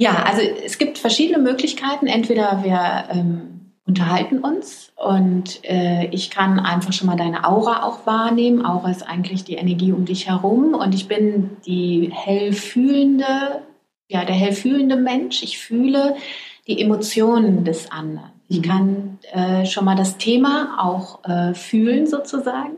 [0.01, 2.07] ja, also es gibt verschiedene Möglichkeiten.
[2.07, 8.05] Entweder wir ähm, unterhalten uns und äh, ich kann einfach schon mal deine Aura auch
[8.05, 8.65] wahrnehmen.
[8.65, 13.61] Aura ist eigentlich die Energie um dich herum und ich bin die hellfühlende,
[14.07, 15.43] ja, der hellfühlende Mensch.
[15.43, 16.15] Ich fühle
[16.65, 18.31] die Emotionen des anderen.
[18.47, 18.63] Ich mhm.
[18.63, 22.77] kann äh, schon mal das Thema auch äh, fühlen sozusagen.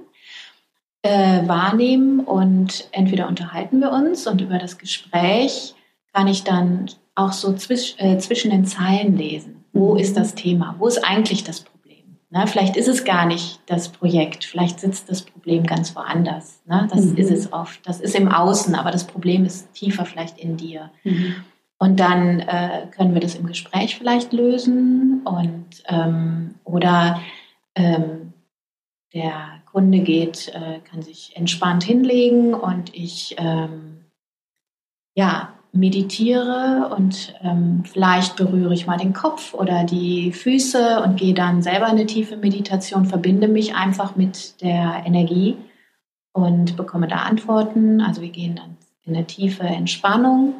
[1.04, 5.76] Äh, wahrnehmen und entweder unterhalten wir uns und über das Gespräch
[6.14, 9.66] kann ich dann auch so zwisch, äh, zwischen den Zeilen lesen.
[9.74, 10.00] Wo mhm.
[10.00, 10.76] ist das Thema?
[10.80, 12.18] Wo ist eigentlich das Problem?
[12.30, 12.48] Ne?
[12.48, 16.62] Vielleicht ist es gar nicht das Projekt, vielleicht sitzt das Problem ganz woanders.
[16.66, 16.88] Ne?
[16.92, 17.18] Das mhm.
[17.18, 17.86] ist es oft.
[17.88, 20.92] Das ist im Außen, aber das Problem ist tiefer vielleicht in dir.
[21.04, 21.36] Mhm.
[21.78, 27.20] Und dann äh, können wir das im Gespräch vielleicht lösen und ähm, oder
[27.74, 28.34] ähm,
[29.16, 34.06] der Kunde geht, äh, kann sich entspannt hinlegen und ich ähm,
[35.16, 41.34] ja meditiere und ähm, vielleicht berühre ich mal den Kopf oder die Füße und gehe
[41.34, 45.56] dann selber in eine tiefe Meditation, verbinde mich einfach mit der Energie
[46.34, 48.02] und bekomme da Antworten.
[48.02, 50.54] Also wir gehen dann in eine tiefe Entspannung.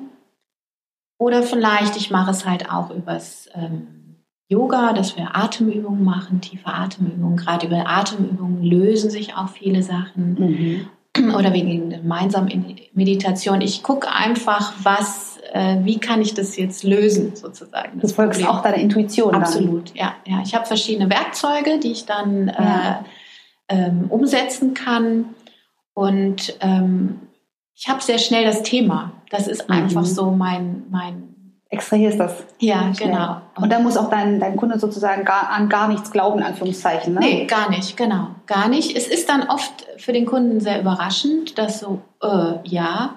[1.20, 4.16] Oder vielleicht, ich mache es halt auch übers ähm,
[4.48, 7.38] Yoga, dass wir Atemübungen machen, tiefe Atemübungen.
[7.38, 10.36] Gerade über Atemübungen lösen sich auch viele Sachen.
[10.40, 13.62] Mhm oder wegen gemeinsam in Meditation.
[13.62, 18.00] Ich gucke einfach, was, äh, wie kann ich das jetzt lösen, sozusagen.
[18.00, 19.36] Das du folgst auch deiner Intuition.
[19.36, 19.98] Absolut, dann.
[19.98, 20.42] ja, ja.
[20.44, 23.06] Ich habe verschiedene Werkzeuge, die ich dann ja.
[23.70, 25.36] äh, ähm, umsetzen kann.
[25.94, 27.20] Und ähm,
[27.76, 29.12] ich habe sehr schnell das Thema.
[29.30, 30.06] Das ist einfach mhm.
[30.06, 31.31] so mein, mein
[31.72, 32.44] extrahierst das.
[32.60, 33.38] Ja, genau.
[33.56, 37.14] Und dann muss auch dein, dein Kunde sozusagen gar, an gar nichts glauben, in Anführungszeichen.
[37.14, 37.22] Ne?
[37.22, 38.28] Nee, gar nicht, genau.
[38.46, 38.96] Gar nicht.
[38.96, 43.16] Es ist dann oft für den Kunden sehr überraschend, dass so, äh, ja.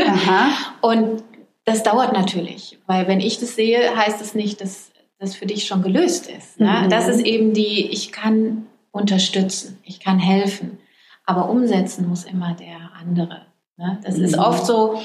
[0.80, 1.24] Und
[1.64, 5.46] das dauert natürlich, weil wenn ich das sehe, heißt es das nicht, dass das für
[5.46, 6.60] dich schon gelöst ist.
[6.60, 6.82] Ne?
[6.84, 6.90] Mhm.
[6.90, 10.78] Das ist eben die, ich kann unterstützen, ich kann helfen,
[11.26, 13.46] aber umsetzen muss immer der andere.
[13.76, 13.98] Ne?
[14.04, 14.24] Das mhm.
[14.24, 15.00] ist oft so,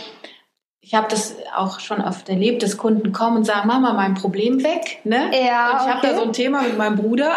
[0.86, 4.14] ich habe das auch schon oft erlebt, dass Kunden kommen und sagen, mach mal mein
[4.14, 5.00] Problem weg.
[5.04, 5.32] Ne?
[5.34, 5.92] Ja, und ich okay.
[5.92, 7.32] habe da so ein Thema mit meinem Bruder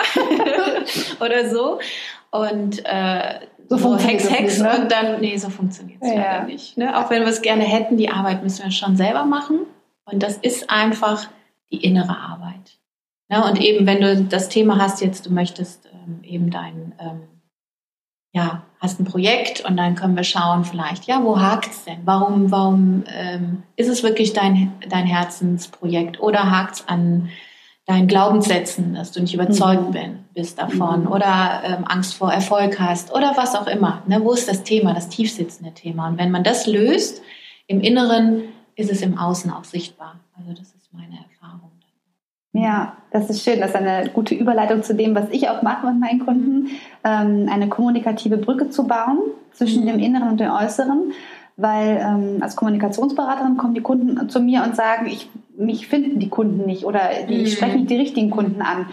[1.21, 1.81] oder so.
[2.31, 4.79] Und äh, so, so Hex, Hex ne?
[4.79, 6.17] und dann, nee, so funktioniert es ja.
[6.17, 6.77] leider nicht.
[6.77, 6.95] Ne?
[6.99, 9.61] Auch wenn wir es gerne hätten, die Arbeit müssen wir schon selber machen.
[10.05, 11.27] Und das ist einfach
[11.73, 12.79] die innere Arbeit.
[13.31, 13.43] Ne?
[13.43, 17.23] Und eben, wenn du das Thema hast jetzt, du möchtest ähm, eben dein ähm,
[18.33, 22.01] ja, hast ein Projekt und dann können wir schauen, vielleicht, ja, wo hakt es denn?
[22.05, 27.31] Warum, warum ähm, ist es wirklich dein, dein Herzensprojekt oder hakt es an
[27.87, 30.25] deinen Glaubenssätzen, dass du nicht überzeugt mhm.
[30.35, 31.13] bist davon mhm.
[31.13, 34.03] oder ähm, Angst vor Erfolg hast oder was auch immer.
[34.07, 34.23] Ne?
[34.23, 36.09] Wo ist das Thema, das tiefsitzende Thema?
[36.09, 37.23] Und wenn man das löst,
[37.67, 38.43] im Inneren
[38.77, 40.21] ist es im Außen auch sichtbar.
[40.39, 41.68] Also das ist meine Erfahrung.
[42.63, 43.61] Ja, das ist schön.
[43.61, 46.69] Das ist eine gute Überleitung zu dem, was ich auch mache mit meinen Kunden,
[47.05, 49.19] ähm, eine kommunikative Brücke zu bauen
[49.53, 49.89] zwischen mhm.
[49.89, 51.13] dem Inneren und dem Äußeren.
[51.57, 56.29] weil ähm, als Kommunikationsberaterin kommen die Kunden zu mir und sagen, ich, mich finden die
[56.29, 57.47] Kunden nicht oder die mhm.
[57.47, 58.87] sprechen nicht die richtigen Kunden an.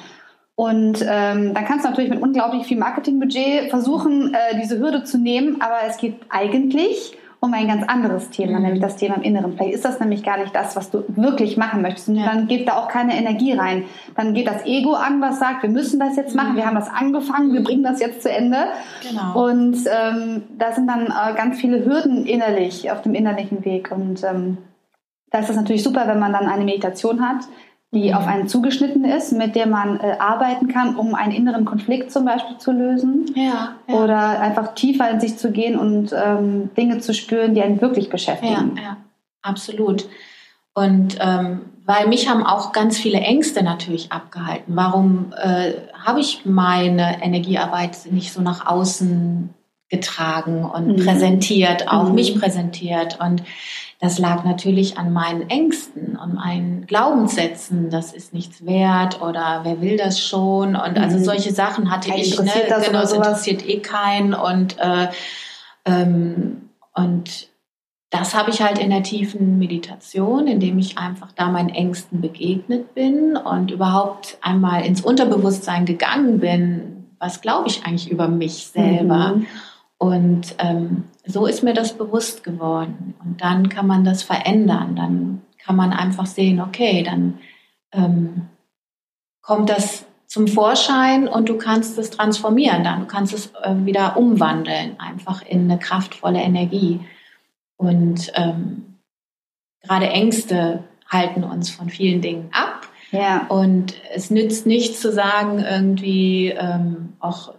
[0.56, 5.18] Und ähm, dann kannst du natürlich mit unglaublich viel Marketingbudget versuchen, äh, diese Hürde zu
[5.18, 8.64] nehmen, aber es geht eigentlich um ein ganz anderes Thema, mhm.
[8.64, 9.54] nämlich das Thema im Inneren.
[9.54, 12.10] Vielleicht ist das nämlich gar nicht das, was du wirklich machen möchtest.
[12.10, 12.26] Und ja.
[12.26, 13.86] dann geht da auch keine Energie rein.
[14.16, 16.58] Dann geht das Ego an, was sagt, wir müssen das jetzt machen, mhm.
[16.58, 18.58] wir haben das angefangen, wir bringen das jetzt zu Ende.
[19.08, 19.48] Genau.
[19.48, 23.92] Und ähm, da sind dann äh, ganz viele Hürden innerlich, auf dem innerlichen Weg.
[23.92, 24.58] Und ähm,
[25.32, 27.46] da ist es natürlich super, wenn man dann eine Meditation hat,
[27.96, 32.12] die auf einen zugeschnitten ist, mit der man äh, arbeiten kann, um einen inneren Konflikt
[32.12, 33.32] zum Beispiel zu lösen.
[33.36, 33.96] Ja, ja.
[33.96, 38.10] Oder einfach tiefer in sich zu gehen und ähm, Dinge zu spüren, die einen wirklich
[38.10, 38.74] beschäftigen.
[38.76, 38.98] Ja, ja.
[39.42, 40.08] absolut.
[40.74, 44.76] Und ähm, weil mich haben auch ganz viele Ängste natürlich abgehalten.
[44.76, 49.54] Warum äh, habe ich meine Energiearbeit nicht so nach außen
[49.88, 50.96] getragen und mhm.
[50.98, 52.16] präsentiert, auch mhm.
[52.16, 53.20] mich präsentiert?
[53.22, 53.44] Und
[54.00, 59.82] das lag natürlich an meinen Ängsten und meinen Glaubenssätzen, das ist nichts wert oder wer
[59.82, 61.24] will das schon und also mhm.
[61.24, 62.52] solche Sachen hatte Kein ich, ne?
[62.68, 65.08] das genau, es interessiert eh keinen und äh,
[65.86, 67.50] ähm, und
[68.10, 72.94] das habe ich halt in der tiefen Meditation, indem ich einfach da meinen Ängsten begegnet
[72.94, 79.36] bin und überhaupt einmal ins Unterbewusstsein gegangen bin, was glaube ich eigentlich über mich selber.
[79.36, 79.48] Mhm.
[79.98, 83.16] Und ähm, so ist mir das bewusst geworden.
[83.24, 84.96] Und dann kann man das verändern.
[84.96, 87.40] Dann kann man einfach sehen, okay, dann
[87.92, 88.48] ähm,
[89.42, 93.02] kommt das zum Vorschein und du kannst es transformieren dann.
[93.02, 97.00] Du kannst es äh, wieder umwandeln, einfach in eine kraftvolle Energie.
[97.78, 98.98] Und ähm,
[99.82, 102.88] gerade Ängste halten uns von vielen Dingen ab.
[103.12, 103.46] Ja.
[103.48, 107.54] Und es nützt nichts zu sagen, irgendwie ähm, auch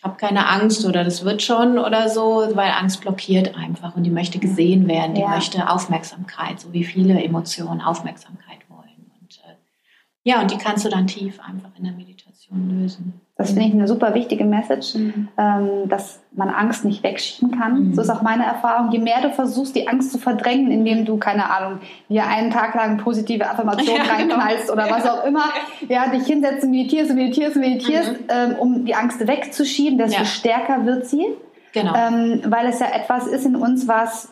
[0.00, 4.04] ich habe keine Angst oder das wird schon oder so, weil Angst blockiert einfach und
[4.04, 5.28] die möchte gesehen werden, die ja.
[5.28, 9.12] möchte Aufmerksamkeit, so wie viele Emotionen Aufmerksamkeit wollen.
[9.20, 9.56] Und äh,
[10.22, 13.20] ja, und die kannst du dann tief einfach in der Meditation lösen.
[13.36, 15.28] Das finde ich eine super wichtige Message, mhm.
[15.38, 17.88] ähm, dass man Angst nicht wegschieben kann.
[17.88, 17.94] Mhm.
[17.94, 18.92] So ist auch meine Erfahrung.
[18.92, 21.78] Je mehr du versuchst, die Angst zu verdrängen, indem du, keine Ahnung,
[22.10, 24.34] dir einen Tag lang positive Affirmationen ja, genau.
[24.34, 24.72] reinknallst genau.
[24.74, 25.44] oder was auch immer,
[25.88, 28.26] ja, dich hinsetzt, meditierst, meditierst, meditierst, mhm.
[28.28, 30.24] ähm, um die Angst wegzuschieben, desto ja.
[30.26, 31.24] stärker wird sie.
[31.72, 31.94] Genau.
[31.94, 34.28] Ähm, weil es ja etwas ist in uns, was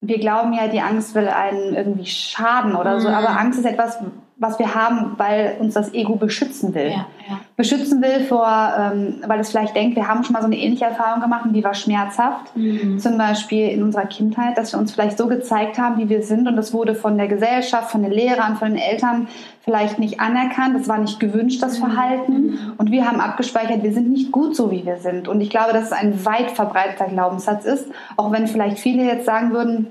[0.00, 3.14] wir glauben ja, die Angst will einen irgendwie schaden oder so, mhm.
[3.14, 4.00] aber Angst ist etwas,
[4.42, 6.90] was wir haben, weil uns das Ego beschützen will.
[6.90, 7.40] Ja, ja.
[7.56, 10.84] Beschützen will vor, ähm, weil es vielleicht denkt, wir haben schon mal so eine ähnliche
[10.84, 12.54] Erfahrung gemacht und die war schmerzhaft.
[12.56, 12.98] Mhm.
[12.98, 16.48] Zum Beispiel in unserer Kindheit, dass wir uns vielleicht so gezeigt haben, wie wir sind
[16.48, 19.28] und das wurde von der Gesellschaft, von den Lehrern, von den Eltern
[19.60, 20.74] vielleicht nicht anerkannt.
[20.74, 21.84] Das war nicht gewünscht, das mhm.
[21.84, 22.42] Verhalten.
[22.42, 22.72] Mhm.
[22.78, 25.28] Und wir haben abgespeichert, wir sind nicht gut so, wie wir sind.
[25.28, 29.24] Und ich glaube, dass es ein weit verbreiteter Glaubenssatz ist, auch wenn vielleicht viele jetzt
[29.24, 29.90] sagen würden,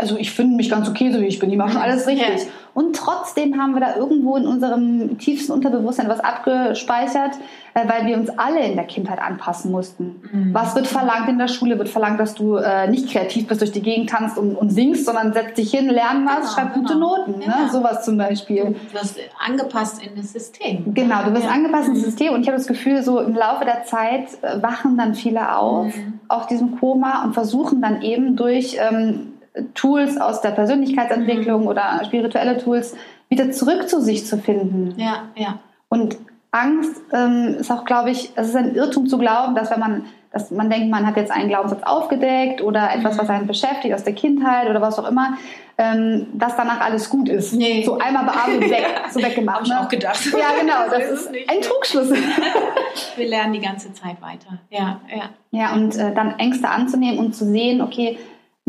[0.00, 2.44] also ich finde mich ganz okay, so wie ich bin, die machen alles richtig.
[2.44, 2.50] Ja.
[2.72, 7.32] Und trotzdem haben wir da irgendwo in unserem tiefsten Unterbewusstsein was abgespeichert,
[7.74, 10.22] äh, weil wir uns alle in der Kindheit anpassen mussten.
[10.30, 10.54] Mhm.
[10.54, 11.76] Was wird verlangt in der Schule?
[11.78, 15.04] Wird verlangt, dass du äh, nicht kreativ bist, durch die Gegend tanzt und, und singst,
[15.04, 16.86] sondern setz dich hin, lern was, genau, schreib genau.
[16.86, 17.42] gute Noten.
[17.42, 17.48] Ja.
[17.48, 17.70] Ne?
[17.72, 18.76] Sowas zum Beispiel.
[18.92, 20.94] Du wirst angepasst in das System.
[20.94, 21.50] Genau, du wirst ja.
[21.50, 22.34] angepasst in das System.
[22.34, 25.86] Und ich habe das Gefühl, so im Laufe der Zeit äh, wachen dann viele auf,
[25.86, 26.20] mhm.
[26.28, 28.76] auf diesem Koma und versuchen dann eben durch...
[28.78, 29.32] Ähm,
[29.74, 31.68] Tools aus der Persönlichkeitsentwicklung mhm.
[31.68, 32.96] oder spirituelle Tools
[33.28, 34.94] wieder zurück zu sich zu finden.
[34.96, 35.58] Ja, ja.
[35.88, 36.16] Und
[36.50, 40.06] Angst ähm, ist auch, glaube ich, es ist ein Irrtum zu glauben, dass wenn man,
[40.32, 43.20] dass man denkt, man hat jetzt einen Glaubenssatz aufgedeckt oder etwas, mhm.
[43.20, 45.36] was einen beschäftigt aus der Kindheit oder was auch immer,
[45.76, 47.52] ähm, dass danach alles gut ist.
[47.52, 47.84] Nee.
[47.84, 49.58] So einmal bearbeitet weg, so weggemacht.
[49.58, 49.80] Hab ich ne?
[49.80, 50.24] auch gedacht.
[50.26, 52.10] Ja, genau, das, das ist, ist ein Trugschluss.
[53.16, 54.58] Wir lernen die ganze Zeit weiter.
[54.70, 55.28] Ja, ja.
[55.50, 58.18] Ja, und äh, dann Ängste anzunehmen und zu sehen, okay,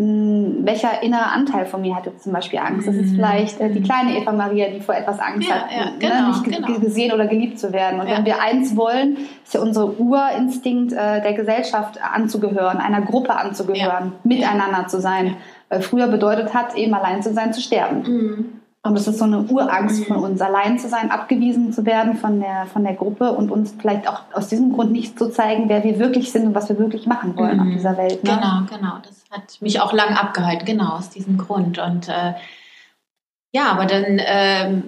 [0.01, 2.87] welcher innere Anteil von mir hat jetzt zum Beispiel Angst?
[2.87, 3.15] Das ist hm.
[3.15, 6.15] vielleicht äh, die kleine Eva Maria, die vor etwas Angst ja, hat, ja, ne, genau,
[6.15, 6.27] ne?
[6.27, 6.79] nicht genau.
[6.79, 7.99] gesehen oder geliebt zu werden.
[7.99, 8.17] Und ja.
[8.17, 14.13] wenn wir eins wollen, ist ja unser Urinstinkt, äh, der Gesellschaft anzugehören, einer Gruppe anzugehören,
[14.23, 15.35] miteinander zu sein.
[15.67, 18.03] Weil früher bedeutet hat, eben allein zu sein, zu sterben.
[18.03, 18.45] Mhm.
[18.89, 22.39] Und das ist so eine Urangst von uns, allein zu sein, abgewiesen zu werden von
[22.39, 25.83] der, von der Gruppe und uns vielleicht auch aus diesem Grund nicht zu zeigen, wer
[25.83, 27.67] wir wirklich sind und was wir wirklich machen wollen mhm.
[27.67, 28.23] auf dieser Welt.
[28.23, 28.31] Ne?
[28.31, 28.97] Genau, genau.
[29.03, 31.77] Das hat mich auch lang abgehalten, genau aus diesem Grund.
[31.77, 32.33] Und äh,
[33.51, 34.81] ja, aber dann äh,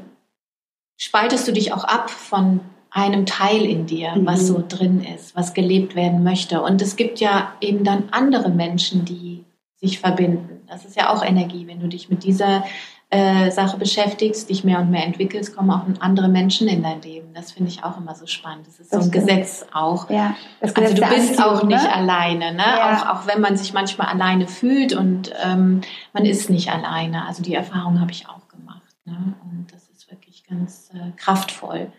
[0.97, 4.25] spaltest du dich auch ab von einem Teil in dir, mhm.
[4.25, 6.63] was so drin ist, was gelebt werden möchte.
[6.63, 10.61] Und es gibt ja eben dann andere Menschen, die sich verbinden.
[10.67, 12.63] Das ist ja auch Energie, wenn du dich mit dieser
[13.13, 17.33] äh, Sache beschäftigst, dich mehr und mehr entwickelst, kommen auch andere Menschen in dein Leben.
[17.33, 18.65] Das finde ich auch immer so spannend.
[18.67, 20.09] Das ist das so ein Gesetz auch.
[20.09, 21.93] Ja, also du bist Anziehung, auch nicht ne?
[21.93, 22.63] alleine, ne?
[22.63, 23.03] Ja.
[23.03, 25.81] Auch, auch wenn man sich manchmal alleine fühlt und ähm,
[26.13, 27.27] man ist nicht alleine.
[27.27, 28.95] Also die Erfahrung habe ich auch gemacht.
[29.03, 29.33] Ne?
[29.43, 31.91] Und das ist wirklich ganz äh, kraftvoll.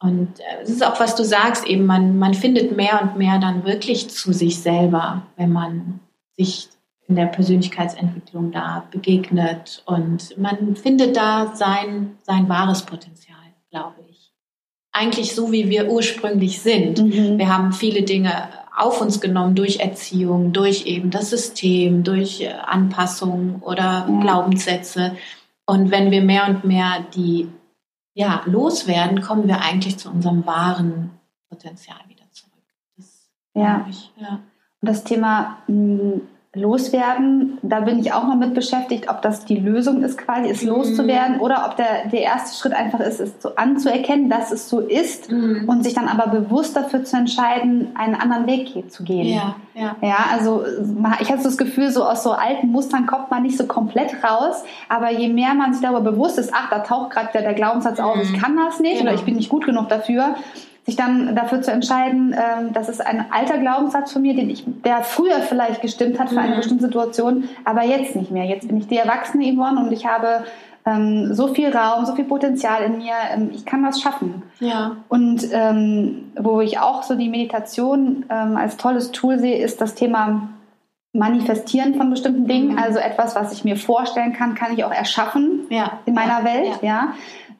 [0.00, 3.38] Und äh, es ist auch, was du sagst, eben, man, man findet mehr und mehr
[3.38, 6.00] dann wirklich zu sich selber, wenn man
[6.36, 6.68] sich
[7.08, 9.82] in der Persönlichkeitsentwicklung da begegnet.
[9.86, 13.36] Und man findet da sein, sein wahres Potenzial,
[13.70, 14.32] glaube ich.
[14.92, 16.98] Eigentlich so, wie wir ursprünglich sind.
[16.98, 17.38] Mhm.
[17.38, 22.52] Wir haben viele Dinge auf uns genommen durch Erziehung, durch eben das System, durch äh,
[22.52, 24.20] Anpassung oder ja.
[24.20, 25.16] Glaubenssätze.
[25.64, 27.48] Und wenn wir mehr und mehr die
[28.14, 31.10] ja, loswerden, kommen wir eigentlich zu unserem wahren
[31.48, 32.64] Potenzial wieder zurück.
[32.96, 33.86] Das, ja.
[33.88, 34.40] Ich, ja.
[34.80, 36.22] Und das Thema hm,
[36.56, 40.62] loswerden, da bin ich auch noch mit beschäftigt, ob das die Lösung ist, quasi es
[40.62, 40.70] mhm.
[40.70, 44.80] loszuwerden oder ob der, der erste Schritt einfach ist, es so anzuerkennen, dass es so
[44.80, 45.68] ist mhm.
[45.68, 49.26] und sich dann aber bewusst dafür zu entscheiden, einen anderen Weg zu gehen.
[49.26, 49.96] Ja, ja.
[50.00, 50.64] ja also
[51.20, 54.64] ich habe das Gefühl, so aus so alten Mustern kommt man nicht so komplett raus,
[54.88, 57.98] aber je mehr man sich darüber bewusst ist, ach, da taucht gerade der, der Glaubenssatz
[57.98, 58.04] mhm.
[58.04, 59.10] auf, ich kann das nicht genau.
[59.10, 60.34] oder ich bin nicht gut genug dafür,
[60.86, 64.64] sich dann dafür zu entscheiden, ähm, das ist ein alter Glaubenssatz von mir, den ich,
[64.84, 66.58] der früher vielleicht gestimmt hat für eine mhm.
[66.58, 68.44] bestimmte Situation, aber jetzt nicht mehr.
[68.44, 70.44] Jetzt bin ich die erwachsene Yvonne und ich habe
[70.86, 74.44] ähm, so viel Raum, so viel Potenzial in mir, ähm, ich kann das schaffen.
[74.60, 74.98] Ja.
[75.08, 79.96] Und ähm, wo ich auch so die Meditation ähm, als tolles Tool sehe, ist das
[79.96, 80.50] Thema
[81.12, 82.72] Manifestieren von bestimmten Dingen.
[82.72, 82.78] Mhm.
[82.78, 85.98] Also etwas, was ich mir vorstellen kann, kann ich auch erschaffen ja.
[86.04, 86.44] in meiner ja.
[86.44, 86.78] Welt.
[86.82, 86.88] Ja.
[86.88, 87.14] ja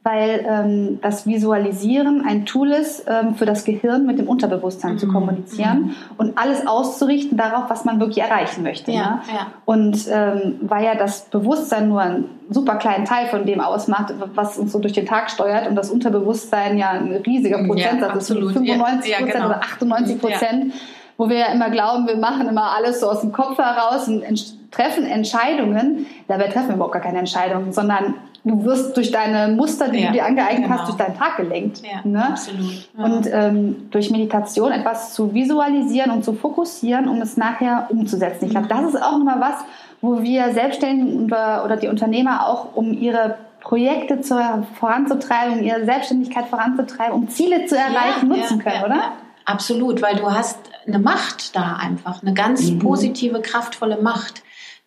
[0.07, 4.99] weil ähm, das Visualisieren ein Tool ist, ähm, für das Gehirn mit dem Unterbewusstsein mhm.
[4.99, 5.95] zu kommunizieren mhm.
[6.17, 8.93] und alles auszurichten darauf, was man wirklich erreichen möchte.
[8.93, 9.21] Ja, ne?
[9.35, 9.47] ja.
[9.65, 14.59] Und ähm, weil ja das Bewusstsein nur einen super kleinen Teil von dem ausmacht, was
[14.59, 18.29] uns so durch den Tag steuert und das Unterbewusstsein ja ein riesiger Prozentsatz ja, ist,
[18.29, 19.47] 95 Prozent genau.
[19.47, 20.75] oder 98 Prozent,
[21.17, 24.23] wo wir ja immer glauben, wir machen immer alles so aus dem Kopf heraus und
[24.71, 26.07] treffen Entscheidungen.
[26.29, 28.15] Dabei treffen wir überhaupt gar keine Entscheidungen, sondern
[28.47, 30.79] du wirst durch deine Muster, die ja, du dir angeeignet genau.
[30.79, 31.83] hast, durch deinen Tag gelenkt.
[31.83, 32.29] Ja, ne?
[32.29, 32.89] absolut.
[32.97, 33.05] Ja.
[33.05, 38.47] Und ähm, durch Meditation etwas zu visualisieren und zu fokussieren, um es nachher umzusetzen.
[38.47, 38.71] Ich glaube, mhm.
[38.71, 39.65] das ist auch nochmal was,
[40.01, 44.37] wo wir Selbstständigen oder, oder die Unternehmer auch um ihre Projekte zu,
[44.79, 49.13] voranzutreiben, um ihre Selbstständigkeit voranzutreiben, um Ziele zu erreichen, nutzen können, oder?
[49.45, 52.79] Absolut, weil du hast eine Macht da einfach, eine ganz mhm.
[52.79, 54.45] positive, kraftvolle Macht.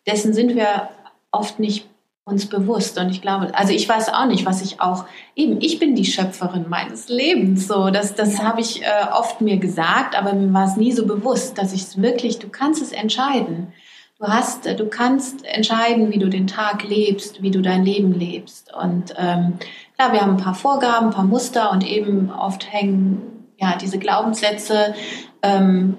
[0.08, 0.88] Dessen sind wir
[1.32, 1.89] oft nicht
[2.26, 3.00] uns bewusst.
[3.00, 5.06] Und ich glaube, also ich weiß auch nicht, was ich auch,
[5.36, 7.68] eben, ich bin die Schöpferin meines Lebens.
[7.68, 8.44] So, das, das ja.
[8.44, 11.82] habe ich äh, oft mir gesagt, aber mir war es nie so bewusst, dass ich
[11.82, 13.74] es wirklich, du kannst es entscheiden.
[14.20, 18.74] Du hast, du kannst entscheiden, wie du den Tag lebst, wie du dein Leben lebst.
[18.76, 19.54] Und ähm,
[19.96, 23.22] klar, wir haben ein paar Vorgaben, ein paar Muster und eben oft hängen
[23.58, 24.94] ja diese Glaubenssätze
[25.42, 25.98] ähm,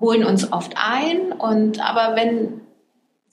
[0.00, 1.32] holen uns oft ein.
[1.32, 2.60] Und aber wenn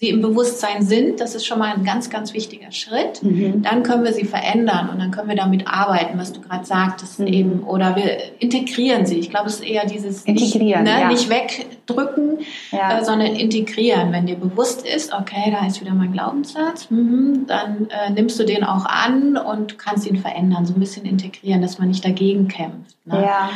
[0.01, 3.21] sie im Bewusstsein sind, das ist schon mal ein ganz, ganz wichtiger Schritt.
[3.21, 3.61] Mhm.
[3.61, 7.19] Dann können wir sie verändern und dann können wir damit arbeiten, was du gerade sagtest
[7.19, 7.27] mhm.
[7.27, 7.63] eben.
[7.63, 9.19] Oder wir integrieren sie.
[9.19, 11.07] Ich glaube, es ist eher dieses integrieren, nicht, ne, ja.
[11.07, 12.39] nicht wegdrücken,
[12.71, 12.97] ja.
[12.97, 14.11] äh, sondern integrieren.
[14.11, 18.43] Wenn dir bewusst ist, okay, da ist wieder mein Glaubenssatz, mhm, dann äh, nimmst du
[18.43, 22.47] den auch an und kannst ihn verändern, so ein bisschen integrieren, dass man nicht dagegen
[22.47, 22.97] kämpft.
[23.05, 23.21] Ne?
[23.23, 23.51] Ja.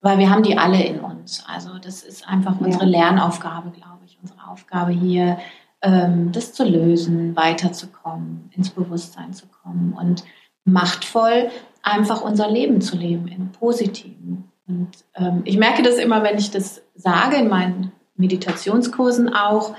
[0.00, 1.44] Weil wir haben die alle in uns.
[1.52, 2.86] Also das ist einfach unsere.
[2.86, 4.16] Lernaufgabe, glaube ich.
[4.22, 5.38] Unsere Aufgabe hier,
[5.80, 10.24] das zu lösen, weiterzukommen, ins Bewusstsein zu kommen und
[10.64, 11.50] machtvoll
[11.82, 14.50] einfach unser Leben zu leben, im Positiven.
[14.66, 19.74] Und ähm, ich merke das immer, wenn ich das sage in meinen Meditationskursen auch,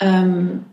[0.00, 0.64] ähm,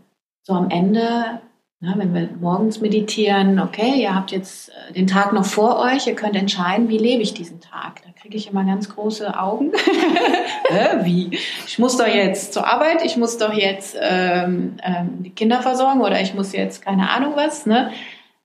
[0.42, 1.40] so am Ende,
[1.82, 6.06] na, wenn wir morgens meditieren, okay, ihr habt jetzt äh, den Tag noch vor euch,
[6.06, 8.02] ihr könnt entscheiden, wie lebe ich diesen Tag.
[8.04, 9.72] Da kriege ich immer ganz große Augen.
[10.68, 11.30] äh, wie?
[11.66, 16.02] Ich muss doch jetzt zur Arbeit, ich muss doch jetzt ähm, ähm, die Kinder versorgen
[16.02, 17.64] oder ich muss jetzt keine Ahnung was.
[17.64, 17.90] Ne?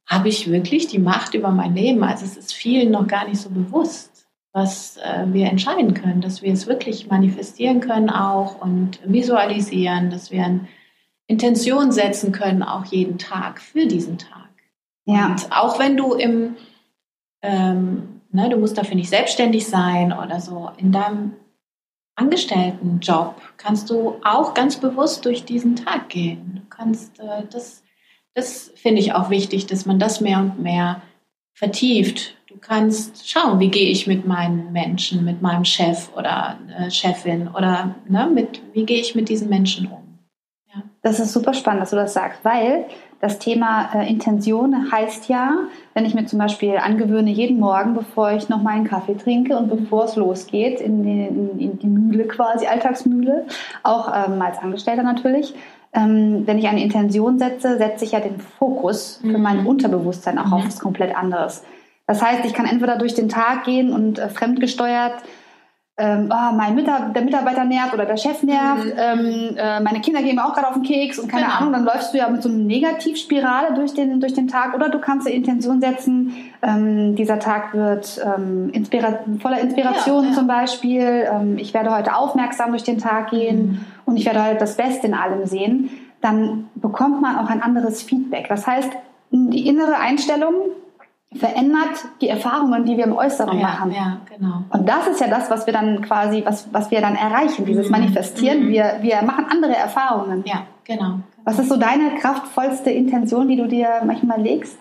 [0.08, 2.06] Habe ich wirklich die Macht über mein Leben?
[2.06, 6.42] Also es ist vielen noch gar nicht so bewusst, was äh, wir entscheiden können, dass
[6.42, 10.68] wir es wirklich manifestieren können auch und visualisieren, dass wir eine
[11.28, 14.50] Intention setzen können, auch jeden Tag für diesen Tag.
[15.06, 15.28] Ja.
[15.28, 16.56] Und auch wenn du im
[17.42, 20.70] ähm, Ne, du musst dafür nicht selbstständig sein oder so.
[20.76, 21.38] In deinem
[22.16, 26.56] Angestelltenjob kannst du auch ganz bewusst durch diesen Tag gehen.
[26.62, 27.82] Du kannst äh, das,
[28.34, 31.02] das finde ich auch wichtig, dass man das mehr und mehr
[31.54, 32.36] vertieft.
[32.48, 37.48] Du kannst schauen, wie gehe ich mit meinen Menschen, mit meinem Chef oder äh, Chefin
[37.48, 40.05] oder ne, mit, wie gehe ich mit diesen Menschen um.
[41.02, 42.86] Das ist super spannend, dass du das sagst, weil
[43.22, 45.58] das Thema äh, Intention heißt ja,
[45.94, 49.70] wenn ich mir zum Beispiel angewöhne, jeden Morgen, bevor ich noch meinen Kaffee trinke und
[49.70, 53.46] bevor es losgeht, in die, in, die Mühle quasi, Alltagsmühle,
[53.84, 55.56] auch ähm, als Angestellter natürlich,
[55.94, 59.68] ähm, wenn ich eine Intention setze, setze ich ja den Fokus für mein mhm.
[59.68, 60.54] Unterbewusstsein auch mhm.
[60.54, 61.64] auf was komplett anderes.
[62.08, 65.14] Das heißt, ich kann entweder durch den Tag gehen und äh, fremdgesteuert
[65.98, 68.92] ähm, oh, mein Mitar der Mitarbeiter nervt oder der Chef nervt, mhm.
[68.98, 71.58] ähm, äh, meine Kinder gehen mir auch gerade auf den Keks und keine genau.
[71.58, 74.90] Ahnung, dann läufst du ja mit so einer Negativspirale durch den, durch den Tag oder
[74.90, 80.36] du kannst eine Intention setzen, ähm, dieser Tag wird ähm, inspira voller Inspiration ja, ja.
[80.36, 83.86] zum Beispiel, ähm, ich werde heute aufmerksam durch den Tag gehen mhm.
[84.04, 85.90] und ich werde heute das Beste in allem sehen,
[86.20, 88.50] dann bekommt man auch ein anderes Feedback.
[88.50, 88.92] Das heißt,
[89.32, 90.56] die innere Einstellung
[91.34, 93.92] verändert die Erfahrungen, die wir im Äußeren ja, machen.
[93.92, 94.64] Ja, genau.
[94.70, 97.88] Und das ist ja das, was wir dann quasi, was, was wir dann erreichen, dieses
[97.88, 97.92] mhm.
[97.92, 98.66] Manifestieren.
[98.66, 98.70] Mhm.
[98.70, 100.44] Wir, wir machen andere Erfahrungen.
[100.46, 101.20] Ja, genau.
[101.44, 104.78] Was ist so deine kraftvollste Intention, die du dir manchmal legst?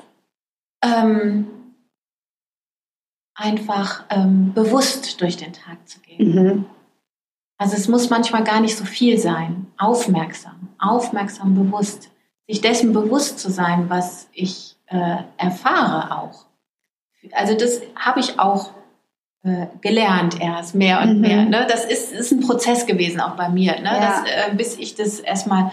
[0.82, 1.46] Ähm,
[3.34, 6.34] einfach ähm, bewusst durch den Tag zu gehen.
[6.34, 6.66] Mhm.
[7.58, 9.66] Also es muss manchmal gar nicht so viel sein.
[9.78, 12.10] Aufmerksam, aufmerksam, bewusst.
[12.46, 16.46] Sich dessen bewusst zu sein, was ich äh, erfahre auch.
[17.32, 18.70] Also das habe ich auch
[19.44, 21.20] äh, gelernt erst mehr und mhm.
[21.20, 21.44] mehr.
[21.44, 21.66] Ne?
[21.68, 23.90] Das ist, ist ein Prozess gewesen auch bei mir, ne?
[23.90, 24.00] Ja.
[24.00, 25.70] Das, äh, bis ich das erstmal,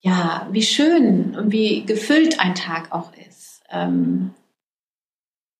[0.00, 3.62] ja, wie schön und wie gefüllt ein Tag auch ist.
[3.70, 4.30] Ähm,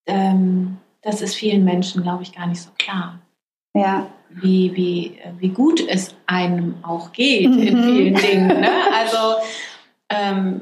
[0.07, 3.21] ähm, das ist vielen Menschen, glaube ich, gar nicht so klar.
[3.75, 4.07] Ja.
[4.31, 7.59] Wie, wie, wie gut es einem auch geht mhm.
[7.59, 8.61] in vielen Dingen.
[8.61, 8.71] Ne?
[8.93, 9.41] Also
[10.09, 10.61] ähm,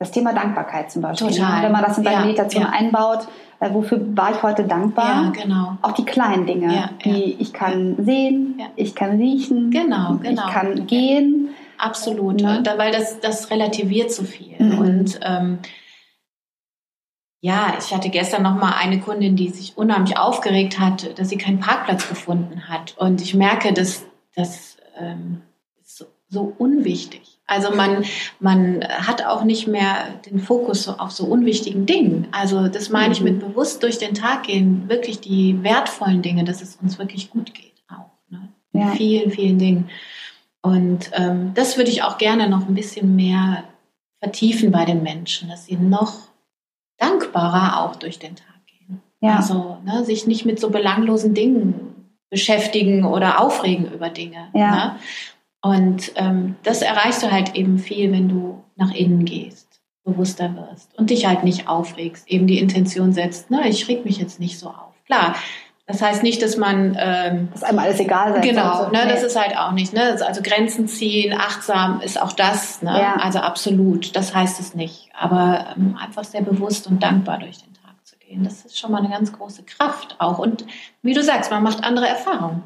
[0.00, 1.28] das Thema Dankbarkeit zum Beispiel.
[1.28, 1.36] Ne?
[1.36, 1.62] Total.
[1.62, 2.70] Wenn man das in seine ja, Meditation ja.
[2.70, 3.28] einbaut,
[3.60, 5.24] äh, wofür war ich heute dankbar?
[5.24, 5.76] Ja, genau.
[5.82, 10.46] Auch die kleinen Dinge, ja, die ich kann sehen, ich kann riechen, genau, genau.
[10.46, 11.50] ich kann gehen.
[11.76, 12.62] Absolut, ne?
[12.62, 14.56] da, weil das, das relativiert so viel.
[14.58, 14.78] Mhm.
[14.78, 15.58] Und ähm,
[17.42, 21.38] ja, ich hatte gestern noch mal eine Kundin, die sich unheimlich aufgeregt hat, dass sie
[21.38, 22.96] keinen Parkplatz gefunden hat.
[22.96, 25.42] Und ich merke, dass das ähm,
[25.82, 27.39] ist so, so unwichtig.
[27.50, 28.04] Also man,
[28.38, 32.28] man hat auch nicht mehr den Fokus auf so unwichtigen Dingen.
[32.30, 33.48] Also das meine ich mit mhm.
[33.48, 37.72] bewusst durch den Tag gehen, wirklich die wertvollen Dinge, dass es uns wirklich gut geht
[37.88, 38.12] auch.
[38.28, 38.48] Ne?
[38.72, 38.86] In ja.
[38.90, 39.90] vielen, vielen Dingen.
[40.62, 43.64] Und ähm, das würde ich auch gerne noch ein bisschen mehr
[44.20, 46.28] vertiefen bei den Menschen, dass sie noch
[46.98, 49.02] dankbarer auch durch den Tag gehen.
[49.20, 49.38] Ja.
[49.38, 54.50] Also ne, sich nicht mit so belanglosen Dingen beschäftigen oder aufregen über Dinge.
[54.54, 54.70] Ja.
[54.70, 54.96] Ne?
[55.62, 60.98] Und ähm, das erreichst du halt eben viel, wenn du nach innen gehst, bewusster wirst
[60.98, 64.58] und dich halt nicht aufregst, eben die Intention setzt, ne, ich reg mich jetzt nicht
[64.58, 64.94] so auf.
[65.04, 65.34] Klar,
[65.90, 69.10] das heißt nicht, dass man ähm, dass einem alles egal sein Genau, ne, nee.
[69.10, 69.92] das ist halt auch nicht.
[69.92, 70.16] Ne?
[70.24, 72.80] Also Grenzen ziehen, achtsam ist auch das.
[72.80, 72.96] Ne?
[72.98, 73.14] Ja.
[73.16, 75.10] Also absolut, das heißt es nicht.
[75.18, 78.92] Aber ähm, einfach sehr bewusst und dankbar durch den Tag zu gehen, das ist schon
[78.92, 80.38] mal eine ganz große Kraft auch.
[80.38, 80.64] Und
[81.02, 82.62] wie du sagst, man macht andere Erfahrungen.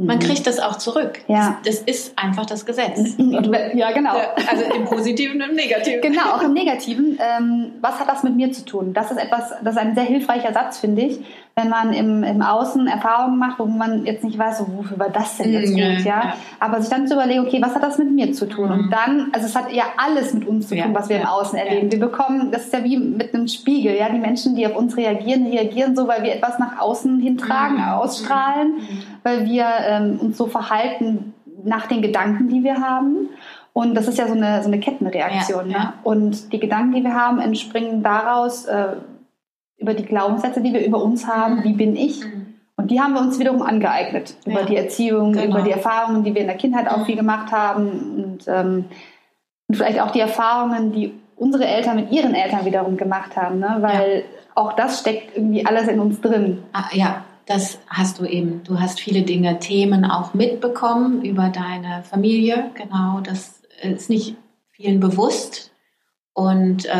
[0.00, 0.20] Man mhm.
[0.20, 1.18] kriegt das auch zurück.
[1.26, 1.58] Ja.
[1.64, 3.16] Das, ist einfach das Gesetz.
[3.74, 4.14] Ja, genau.
[4.48, 6.00] Also im Positiven und im Negativen.
[6.00, 7.18] Genau, auch im Negativen.
[7.20, 8.94] Ähm, was hat das mit mir zu tun?
[8.94, 11.18] Das ist etwas, das ist ein sehr hilfreicher Satz, finde ich,
[11.58, 15.10] wenn man im, im Außen Erfahrungen macht, wo man jetzt nicht weiß, so, wofür war
[15.10, 16.22] das denn jetzt mhm, gut, ja?
[16.22, 16.34] ja?
[16.60, 18.68] Aber sich dann zu überlegen, okay, was hat das mit mir zu tun?
[18.68, 18.84] Mhm.
[18.84, 21.22] Und dann, also es hat ja alles mit uns zu tun, ja, was wir ja,
[21.22, 21.90] im Außen erleben.
[21.90, 24.08] Wir bekommen, das ist ja wie mit einem Spiegel, ja?
[24.08, 27.88] Die Menschen, die auf uns reagieren, reagieren so, weil wir etwas nach außen hintragen, mhm.
[27.88, 29.02] ausstrahlen, mhm.
[29.24, 31.34] weil wir ähm, uns so verhalten
[31.64, 33.30] nach den Gedanken, die wir haben.
[33.72, 35.70] Und das ist ja so eine, so eine Kettenreaktion.
[35.70, 35.92] Ja, ne?
[36.04, 38.94] Und die Gedanken, die wir haben, entspringen daraus äh,
[39.78, 41.56] über die Glaubenssätze, die wir über uns haben.
[41.56, 41.64] Mhm.
[41.64, 42.24] Wie bin ich?
[42.24, 42.54] Mhm.
[42.76, 44.34] Und die haben wir uns wiederum angeeignet.
[44.44, 45.46] Über ja, die Erziehung, genau.
[45.46, 47.04] über die Erfahrungen, die wir in der Kindheit auch mhm.
[47.04, 47.88] viel gemacht haben.
[47.88, 48.84] Und, ähm,
[49.66, 53.58] und vielleicht auch die Erfahrungen, die unsere Eltern mit ihren Eltern wiederum gemacht haben.
[53.60, 53.78] Ne?
[53.80, 54.24] Weil ja.
[54.54, 56.62] auch das steckt irgendwie alles in uns drin.
[56.72, 58.62] Ah, ja, das hast du eben.
[58.64, 62.70] Du hast viele Dinge, Themen auch mitbekommen über deine Familie.
[62.74, 64.36] Genau, das ist nicht
[64.72, 65.72] vielen bewusst.
[66.38, 66.90] Und äh,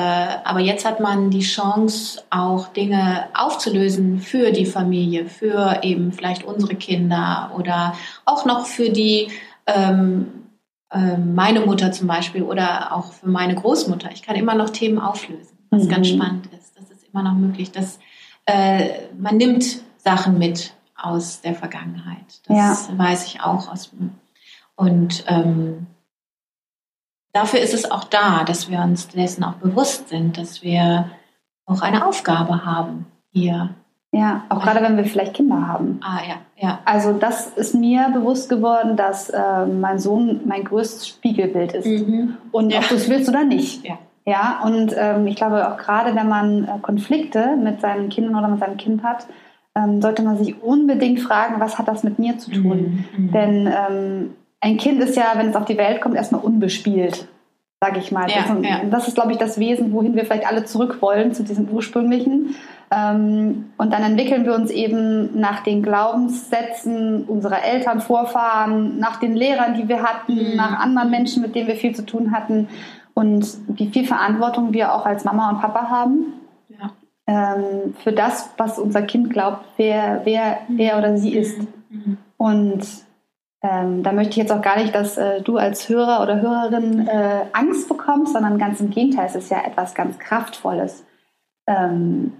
[0.43, 6.43] aber jetzt hat man die Chance, auch Dinge aufzulösen für die Familie, für eben vielleicht
[6.43, 9.29] unsere Kinder oder auch noch für die
[9.67, 10.27] ähm,
[10.91, 14.11] äh, meine Mutter zum Beispiel oder auch für meine Großmutter.
[14.13, 15.89] Ich kann immer noch Themen auflösen, was mhm.
[15.89, 16.77] ganz spannend ist.
[16.77, 17.71] Das ist immer noch möglich.
[17.71, 18.01] Dass,
[18.45, 22.41] äh, man nimmt Sachen mit aus der Vergangenheit.
[22.49, 22.99] Das ja.
[22.99, 23.93] weiß ich auch aus
[24.75, 25.87] und ähm,
[27.33, 31.11] dafür ist es auch da, dass wir uns dessen auch bewusst sind, dass wir
[31.67, 33.71] auch eine Aufgabe haben hier.
[34.11, 36.01] Ja, auch gerade wenn wir vielleicht Kinder haben.
[36.03, 36.79] Ah ja, ja.
[36.87, 41.87] Also das ist mir bewusst geworden, dass äh, mein Sohn mein größtes Spiegelbild ist.
[41.87, 42.39] Mhm.
[42.51, 42.79] Und ja.
[42.79, 43.85] ob du es willst oder nicht.
[43.85, 43.99] Ja.
[44.25, 48.49] Ja, und ähm, ich glaube auch gerade, wenn man äh, Konflikte mit seinen Kindern oder
[48.49, 49.27] mit seinem Kind hat,
[49.75, 53.07] ähm, sollte man sich unbedingt fragen, was hat das mit mir zu tun?
[53.17, 53.25] Mhm.
[53.25, 53.33] mhm.
[53.33, 57.29] Denn ähm, ein Kind ist ja, wenn es auf die Welt kommt, erstmal unbespielt,
[57.81, 58.29] sage ich mal.
[58.29, 58.81] Ja, das, ja.
[58.91, 62.57] das, ist, glaube ich, das Wesen, wohin wir vielleicht alle zurück wollen, zu diesem ursprünglichen.
[62.91, 69.37] Ähm, und dann entwickeln wir uns eben nach den Glaubenssätzen unserer Eltern, Vorfahren, nach den
[69.37, 70.57] Lehrern, die wir hatten, mhm.
[70.57, 72.69] nach anderen Menschen, mit denen wir viel zu tun hatten
[73.15, 76.33] und wie viel Verantwortung wir auch als Mama und Papa haben.
[76.69, 76.91] Ja.
[77.27, 80.79] Ähm, für das, was unser Kind glaubt, wer, wer mhm.
[80.79, 81.61] er oder sie ist.
[81.91, 82.17] Mhm.
[82.39, 82.87] Und
[83.63, 87.09] ähm, da möchte ich jetzt auch gar nicht, dass äh, du als Hörer oder Hörerin
[87.09, 91.05] äh, Angst bekommst, sondern ganz im Gegenteil, es ist ja etwas ganz Kraftvolles.
[91.67, 92.35] Ähm,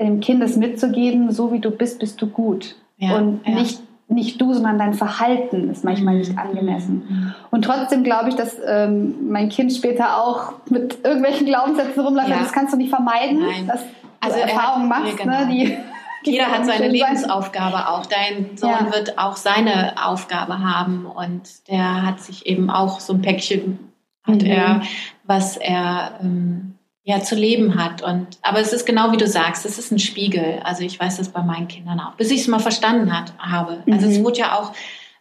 [0.00, 2.76] dem Kind es mitzugeben, so wie du bist, bist du gut.
[2.96, 3.54] Ja, und ja.
[3.54, 3.82] nicht
[4.12, 6.38] nicht du, sondern dein Verhalten ist manchmal nicht mhm.
[6.38, 7.02] angemessen.
[7.08, 7.34] Mhm.
[7.50, 12.28] Und trotzdem glaube ich, dass ähm, mein Kind später auch mit irgendwelchen Glaubenssätzen rumläuft.
[12.28, 12.38] Ja.
[12.38, 13.66] Das kannst du nicht vermeiden, Nein.
[13.66, 13.80] dass
[14.20, 15.18] also du Erfahrungen machst.
[15.18, 15.40] Ja, genau.
[15.40, 15.78] ne, die
[16.30, 18.06] Jeder hat seine Lebensaufgabe auch.
[18.06, 18.92] Dein Sohn ja.
[18.92, 23.92] wird auch seine Aufgabe haben und der hat sich eben auch so ein Päckchen,
[24.24, 24.46] hat mhm.
[24.46, 24.82] er,
[25.24, 28.02] was er ähm, ja zu leben hat.
[28.02, 30.60] Und aber es ist genau wie du sagst, es ist ein Spiegel.
[30.64, 33.82] Also ich weiß das bei meinen Kindern auch, bis ich es mal verstanden hat, habe.
[33.90, 34.12] Also mhm.
[34.12, 34.72] es wurde ja auch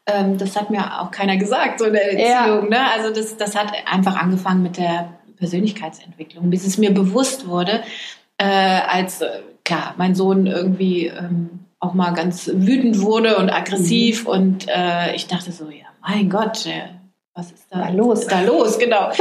[0.08, 2.72] ähm, das hat mir auch keiner gesagt, so in der Erziehung.
[2.72, 2.80] Ja.
[2.80, 2.92] Ne?
[2.92, 7.84] Also das, das hat einfach angefangen mit der Persönlichkeitsentwicklung, bis es mir bewusst wurde,
[8.38, 14.24] äh, als äh, klar, mein Sohn irgendwie ähm, auch mal ganz wütend wurde und aggressiv
[14.24, 14.30] mhm.
[14.30, 16.90] und äh, ich dachte so, ja, mein Gott, äh,
[17.34, 18.28] was ist da, da los?
[18.28, 19.12] Da los, genau.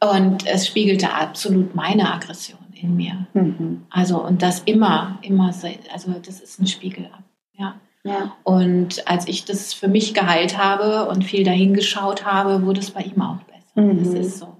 [0.00, 3.26] Und es spiegelte absolut meine Aggression in mir.
[3.34, 3.86] Mhm.
[3.90, 5.52] Also, und das immer, immer,
[5.92, 7.22] also das ist ein Spiegel ab.
[7.56, 7.74] Ja.
[8.02, 8.36] ja.
[8.42, 13.02] Und als ich das für mich geheilt habe und viel dahingeschaut habe, wurde es bei
[13.02, 13.86] ihm auch besser.
[13.86, 13.98] Mhm.
[13.98, 14.56] Das ist so.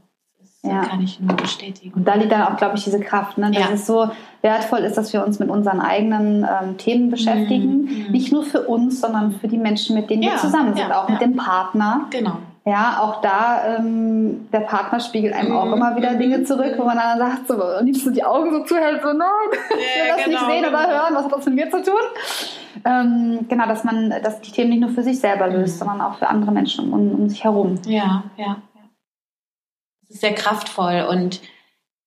[0.62, 0.80] Das ja.
[0.82, 1.92] kann ich nur bestätigen.
[1.92, 3.50] Und da liegt dann auch, glaube ich, diese Kraft, ne?
[3.50, 3.74] dass ja.
[3.74, 4.08] es so
[4.42, 7.82] wertvoll ist, dass wir uns mit unseren eigenen ähm, Themen beschäftigen.
[7.82, 8.12] Mhm.
[8.12, 11.20] Nicht nur für uns, sondern für die Menschen, mit denen wir zusammen sind, auch mit
[11.20, 12.06] dem Partner.
[12.10, 12.38] Genau.
[12.64, 15.72] Ja, auch da, ähm, der Partner spiegelt einem auch mhm.
[15.72, 16.46] immer wieder Dinge mhm.
[16.46, 20.02] zurück, wo man dann sagt, so, am liebsten die Augen so zuhält, so, nein, ich
[20.02, 20.78] will das genau, nicht sehen genau.
[20.78, 22.00] oder hören, was hat das mit mir zu tun?
[22.84, 25.78] Ähm, genau, dass man, dass die Themen nicht nur für sich selber löst, mhm.
[25.86, 27.80] sondern auch für andere Menschen um, um sich herum.
[27.84, 28.56] Ja, ja, ja.
[30.12, 31.40] Sehr kraftvoll und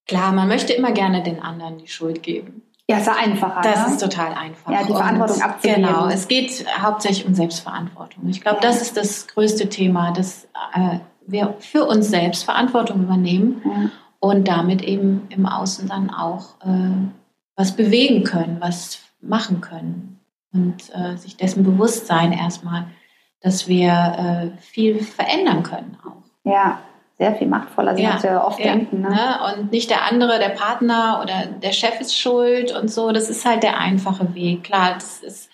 [0.07, 2.61] klar, man möchte immer gerne den anderen die Schuld geben.
[2.87, 3.61] Ja, ist ja einfacher.
[3.61, 3.93] Das ne?
[3.93, 4.71] ist total einfach.
[4.71, 5.83] Ja, die Verantwortung abzugeben.
[5.83, 8.29] Genau, es geht hauptsächlich um Selbstverantwortung.
[8.29, 8.61] Ich glaube, ja.
[8.61, 13.89] das ist das größte Thema, dass äh, wir für uns selbst Verantwortung übernehmen ja.
[14.19, 17.09] und damit eben im Außen dann auch äh,
[17.55, 20.19] was bewegen können, was machen können
[20.53, 22.85] und äh, sich dessen bewusst sein erstmal,
[23.41, 26.23] dass wir äh, viel verändern können auch.
[26.43, 26.79] Ja,
[27.17, 29.01] sehr viel machtvoller, als ja, wir oft ja, denken.
[29.01, 29.09] Ne?
[29.09, 29.39] ne?
[29.57, 33.11] Und nicht der andere, der Partner oder der Chef ist schuld und so.
[33.11, 34.65] Das ist halt der einfache Weg.
[34.65, 35.49] Klar, das ist,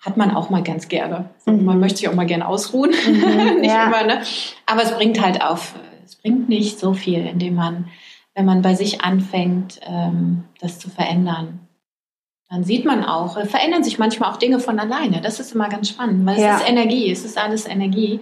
[0.00, 1.30] hat man auch mal ganz gerne.
[1.46, 1.64] Mhm.
[1.64, 2.90] Man möchte sich auch mal gerne ausruhen.
[2.90, 3.86] Mhm, nicht ja.
[3.86, 4.22] immer, ne?
[4.66, 5.74] Aber es bringt halt auf,
[6.04, 7.88] es bringt nicht so viel, indem man,
[8.34, 11.60] wenn man bei sich anfängt, ähm, das zu verändern.
[12.48, 15.20] Dann sieht man auch, verändern sich manchmal auch Dinge von alleine.
[15.20, 18.20] Das ist immer ganz spannend, weil es ist Energie, es ist alles Energie.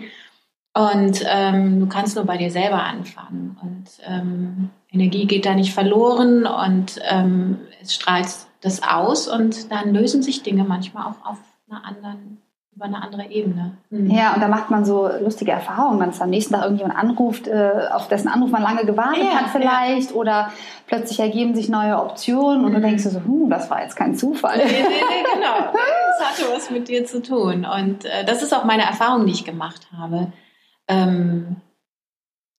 [0.74, 3.58] Und ähm, du kannst nur bei dir selber anfangen.
[3.60, 8.28] Und ähm, Energie geht da nicht verloren und ähm, es strahlt
[8.62, 12.38] das aus und dann lösen sich Dinge manchmal auch auf einer anderen
[12.74, 13.72] über eine andere Ebene.
[13.90, 14.10] Mhm.
[14.10, 17.46] Ja, und da macht man so lustige Erfahrungen, wenn es am nächsten Tag irgendjemand anruft,
[17.46, 20.16] äh, auf dessen Anruf man lange gewartet ja, hat vielleicht, ja.
[20.16, 20.52] oder
[20.86, 22.76] plötzlich ergeben sich neue Optionen und mhm.
[22.76, 24.56] du denkst so, hm, das war jetzt kein Zufall.
[24.56, 25.70] Nee, nee, nee, genau.
[26.18, 27.66] Das hatte was mit dir zu tun.
[27.66, 30.32] Und äh, das ist auch meine Erfahrung, die ich gemacht habe
[30.88, 31.56] ähm,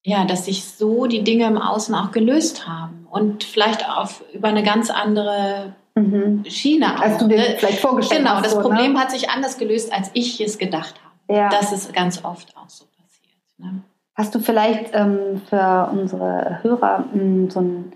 [0.06, 4.50] ja, dass sich so die Dinge im Außen auch gelöst haben und vielleicht auf über
[4.50, 6.44] eine ganz andere mhm.
[6.46, 7.00] Schiene.
[7.00, 7.56] Als du dir ne?
[7.58, 8.44] vielleicht vorgestellt genau, hast.
[8.44, 9.00] Genau, das Problem ne?
[9.00, 11.38] hat sich anders gelöst, als ich es gedacht habe.
[11.38, 11.50] Ja.
[11.50, 13.38] Das ist ganz oft auch so passiert.
[13.58, 13.82] Ne?
[14.16, 17.94] Hast du vielleicht ähm, für unsere Hörer mh, hm, so ein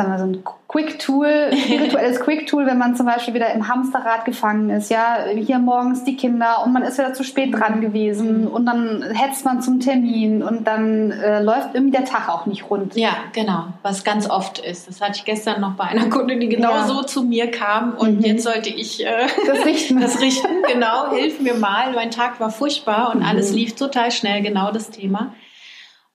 [0.00, 4.70] sagen wir, so ein Quick-Tool, spirituelles Quick-Tool, wenn man zum Beispiel wieder im Hamsterrad gefangen
[4.70, 4.90] ist.
[4.90, 9.02] Ja, hier morgens die Kinder und man ist wieder zu spät dran gewesen und dann
[9.02, 12.94] hetzt man zum Termin und dann äh, läuft irgendwie der Tag auch nicht rund.
[12.94, 14.88] Ja, genau, was ganz oft ist.
[14.88, 16.86] Das hatte ich gestern noch bei einer Kunde, die genau ja.
[16.86, 18.24] so zu mir kam und mhm.
[18.24, 20.00] jetzt sollte ich äh, das richten.
[20.00, 20.62] das richten.
[20.72, 21.92] Genau, hilf mir mal.
[21.94, 23.26] Mein Tag war furchtbar und mhm.
[23.26, 25.34] alles lief total schnell, genau das Thema.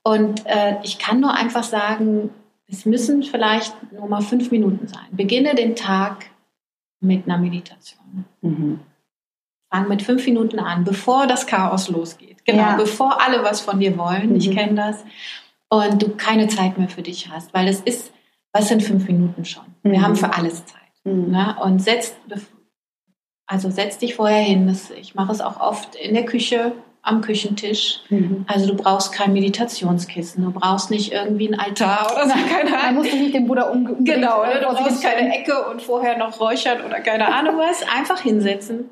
[0.03, 2.29] Und äh, ich kann nur einfach sagen,
[2.67, 5.07] es müssen vielleicht nur mal fünf Minuten sein.
[5.11, 6.25] Beginne den Tag
[6.99, 8.25] mit einer Meditation.
[8.41, 8.79] Mhm.
[9.71, 12.43] Fang mit fünf Minuten an, bevor das Chaos losgeht.
[12.45, 12.75] Genau, ja.
[12.75, 14.29] bevor alle was von dir wollen.
[14.29, 14.35] Mhm.
[14.35, 15.03] Ich kenne das.
[15.69, 18.13] und du keine Zeit mehr für dich hast, weil es ist,
[18.53, 19.65] was sind fünf Minuten schon?
[19.83, 20.03] Wir mhm.
[20.03, 20.81] haben für alles Zeit.
[21.03, 21.31] Mhm.
[21.31, 21.55] Ne?
[21.61, 22.15] Und setz,
[23.45, 24.67] also setz dich vorher hin.
[24.67, 26.73] Das, ich mache es auch oft in der Küche,
[27.05, 27.99] am Küchentisch.
[28.09, 28.45] Mhm.
[28.47, 32.33] Also du brauchst kein Meditationskissen, du brauchst nicht irgendwie einen Altar oder so.
[32.33, 32.85] Keine Ahnung.
[32.85, 34.59] Man muss nicht den Buddha um Genau, ne?
[34.59, 37.83] du brauchst keine Ecke und vorher noch räuchern oder keine Ahnung was.
[37.95, 38.89] Einfach hinsetzen,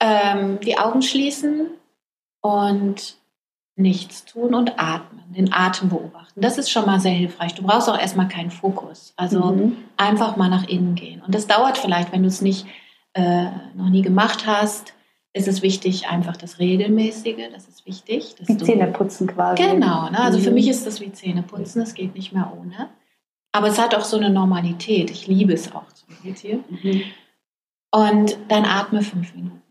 [0.00, 1.70] ähm, die Augen schließen
[2.40, 3.16] und
[3.76, 6.40] nichts tun und atmen, den Atem beobachten.
[6.40, 7.54] Das ist schon mal sehr hilfreich.
[7.54, 9.14] Du brauchst auch erstmal keinen Fokus.
[9.16, 9.76] Also mhm.
[9.96, 11.22] einfach mal nach innen gehen.
[11.24, 12.66] Und das dauert vielleicht, wenn du es nicht
[13.12, 13.44] äh,
[13.76, 14.94] noch nie gemacht hast,
[15.38, 18.34] ist es wichtig, einfach das Regelmäßige, das ist wichtig.
[18.44, 19.62] Wie Zähneputzen quasi.
[19.62, 20.20] Genau, ne?
[20.20, 20.42] also mhm.
[20.42, 22.90] für mich ist das wie Zähneputzen, das geht nicht mehr ohne.
[23.52, 25.10] Aber es hat auch so eine Normalität.
[25.10, 26.64] Ich liebe es auch zu meditieren.
[26.68, 27.02] Mhm.
[27.90, 29.62] Und dann atme fünf Minuten.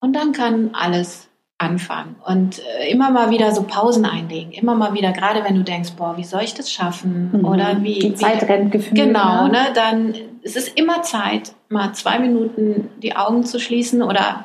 [0.00, 4.92] Und dann kann alles anfangen und äh, immer mal wieder so Pausen einlegen, immer mal
[4.92, 7.44] wieder, gerade wenn du denkst, boah, wie soll ich das schaffen mhm.
[7.46, 8.94] oder wie die Zeit wie, rennt gefühlt.
[8.94, 9.52] Genau, ne?
[9.52, 9.58] ne?
[9.74, 14.44] Dann ist es immer Zeit, mal zwei Minuten die Augen zu schließen oder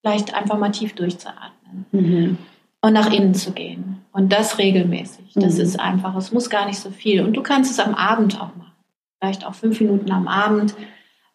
[0.00, 2.38] vielleicht einfach mal tief durchzuatmen mhm.
[2.80, 5.32] und nach innen zu gehen und das regelmäßig.
[5.34, 5.60] Das mhm.
[5.60, 8.54] ist einfach, es muss gar nicht so viel und du kannst es am Abend auch
[8.56, 8.72] machen,
[9.20, 10.74] vielleicht auch fünf Minuten am Abend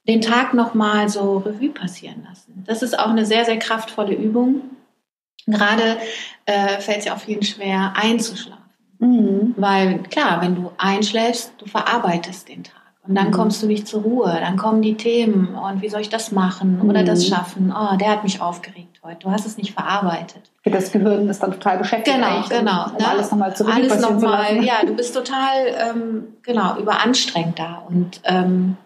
[0.08, 2.64] den Tag noch mal so Revue passieren lassen.
[2.68, 4.62] Das ist auch eine sehr sehr kraftvolle Übung
[5.48, 5.98] Gerade
[6.46, 8.64] äh, fällt es ja auch vielen schwer, einzuschlafen.
[9.00, 9.54] Mhm.
[9.58, 12.75] Weil klar, wenn du einschläfst, du verarbeitest den Tag.
[13.08, 13.32] Und dann mhm.
[13.32, 14.38] kommst du nicht zur Ruhe.
[14.40, 17.06] Dann kommen die Themen und wie soll ich das machen oder mhm.
[17.06, 17.74] das schaffen?
[17.76, 19.20] Oh, der hat mich aufgeregt heute.
[19.20, 20.52] Du hast es nicht verarbeitet.
[20.64, 22.16] Das Gehirn ist dann total beschäftigt.
[22.16, 22.86] Genau, genau.
[22.86, 23.08] Um, ne?
[23.08, 27.84] Alles nochmal zu Alles nochmal, ja, du bist total, ähm, genau, überanstrengt da.
[27.88, 28.78] Und ähm,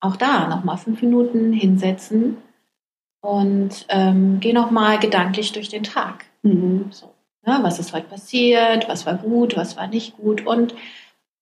[0.00, 2.36] auch da nochmal fünf Minuten hinsetzen
[3.22, 6.24] und ähm, geh nochmal gedanklich durch den Tag.
[6.42, 6.86] Mhm.
[6.90, 7.14] So,
[7.46, 8.88] ja, was ist heute passiert?
[8.88, 9.56] Was war gut?
[9.56, 10.44] Was war nicht gut?
[10.44, 10.74] Und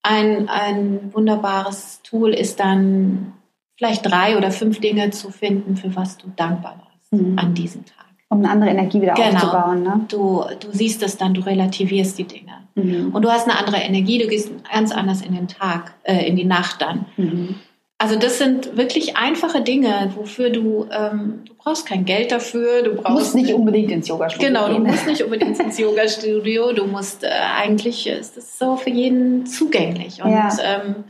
[0.03, 3.33] ein, ein wunderbares Tool ist dann
[3.77, 7.37] vielleicht drei oder fünf Dinge zu finden, für was du dankbar warst mhm.
[7.37, 7.97] an diesem Tag.
[8.29, 9.35] Um eine andere Energie wieder genau.
[9.35, 9.83] aufzubauen.
[9.83, 10.05] Ne?
[10.07, 12.53] Du, du siehst es dann, du relativierst die Dinge.
[12.75, 13.13] Mhm.
[13.13, 16.35] Und du hast eine andere Energie, du gehst ganz anders in den Tag, äh, in
[16.35, 17.05] die Nacht dann.
[17.17, 17.55] Mhm.
[18.01, 22.95] Also das sind wirklich einfache Dinge, wofür du, ähm, du brauchst kein Geld dafür, du
[22.95, 24.47] brauchst du musst nicht unbedingt ins Yoga-Studio.
[24.47, 26.73] Genau, du musst nicht unbedingt ins Yoga-Studio.
[26.73, 31.03] Du musst äh, eigentlich ist das so für jeden zugänglich und ja, ähm,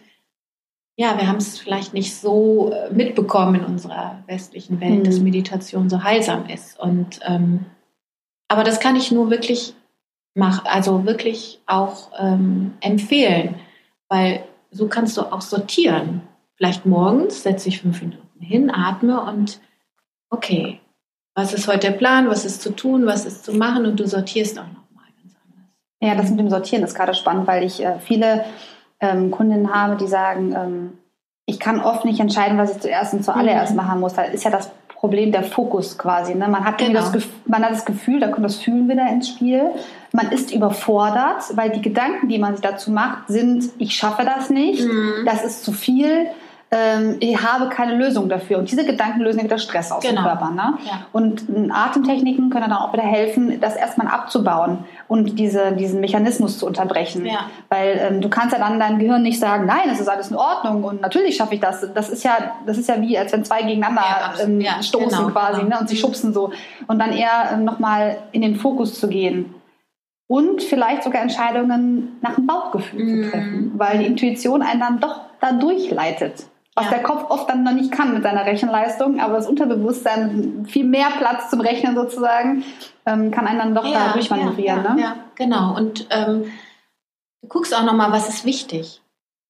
[0.98, 5.04] ja wir haben es vielleicht nicht so äh, mitbekommen in unserer westlichen Welt, mhm.
[5.06, 7.68] dass Meditation so heilsam ist und ähm,
[8.50, 9.76] aber das kann ich nur wirklich
[10.34, 13.56] machen, also wirklich auch ähm, empfehlen,
[14.10, 16.24] weil so kannst du auch sortieren
[16.62, 19.60] Vielleicht morgens setze ich fünf Minuten hin, atme und
[20.30, 20.80] okay,
[21.34, 24.06] was ist heute der Plan, was ist zu tun, was ist zu machen und du
[24.06, 25.72] sortierst auch nochmal ganz anders.
[26.04, 28.46] Ja, das mit dem Sortieren ist gerade spannend, weil ich äh, viele
[29.00, 30.98] ähm, Kundinnen habe, die sagen, ähm,
[31.48, 33.78] ich kann oft nicht entscheiden, was ich zuerst und zuallererst mhm.
[33.78, 34.14] machen muss.
[34.14, 36.36] Da ist ja das Problem der Fokus quasi.
[36.36, 36.48] Ne?
[36.48, 36.94] Man, hat genau.
[36.94, 39.72] das Gefühl, man hat das Gefühl, da kommt das Fühlen wieder ins Spiel.
[40.12, 44.52] Man ist überfordert, weil die Gedanken, die man sich dazu macht, sind, ich schaffe das
[44.52, 45.26] nicht, mhm.
[45.26, 46.28] das ist zu viel
[46.74, 48.58] ähm, ich habe keine Lösung dafür.
[48.58, 50.22] Und diese Gedanken lösen ja wieder Stress aus genau.
[50.22, 50.52] dem Körper.
[50.52, 50.78] Ne?
[50.86, 51.06] Ja.
[51.12, 56.66] Und Atemtechniken können dann auch wieder helfen, das erstmal abzubauen und diese, diesen Mechanismus zu
[56.66, 57.26] unterbrechen.
[57.26, 57.48] Ja.
[57.68, 60.38] Weil ähm, du kannst ja dann deinem Gehirn nicht sagen, nein, es ist alles in
[60.38, 61.86] Ordnung und natürlich schaffe ich das.
[61.94, 64.04] Das ist ja, das ist ja wie, als wenn zwei gegeneinander
[64.40, 65.76] ja, ähm, stoßen genau, quasi genau.
[65.76, 65.82] Ne?
[65.82, 66.54] und sich schubsen so.
[66.88, 69.54] Und dann eher ähm, nochmal in den Fokus zu gehen
[70.28, 73.24] und vielleicht sogar Entscheidungen nach dem Bauchgefühl mm.
[73.24, 76.46] zu treffen, weil die Intuition einen dann doch da durchleitet
[76.76, 76.92] was ja.
[76.92, 81.10] der Kopf oft dann noch nicht kann mit seiner Rechenleistung, aber das Unterbewusstsein viel mehr
[81.18, 82.64] Platz zum Rechnen sozusagen,
[83.06, 84.84] ähm, kann einen dann doch ja, da durchmanövrieren.
[84.84, 85.02] Ja, ne?
[85.02, 85.76] ja, genau.
[85.76, 86.46] Und ähm,
[87.42, 89.02] du guckst auch nochmal, was ist wichtig.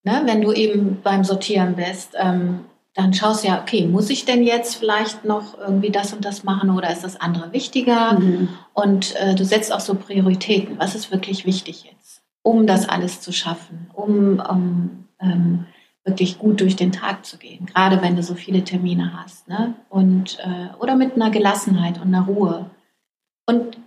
[0.03, 0.23] Ne?
[0.25, 2.61] Wenn du eben beim Sortieren bist, ähm,
[2.95, 6.43] dann schaust du ja, okay, muss ich denn jetzt vielleicht noch irgendwie das und das
[6.43, 8.19] machen oder ist das andere wichtiger?
[8.19, 8.49] Mhm.
[8.73, 10.79] Und äh, du setzt auch so Prioritäten.
[10.79, 15.67] Was ist wirklich wichtig jetzt, um das alles zu schaffen, um, um ähm,
[16.03, 19.75] wirklich gut durch den Tag zu gehen, gerade wenn du so viele Termine hast, ne?
[19.89, 22.71] Und äh, oder mit einer Gelassenheit und einer Ruhe.
[23.45, 23.77] Und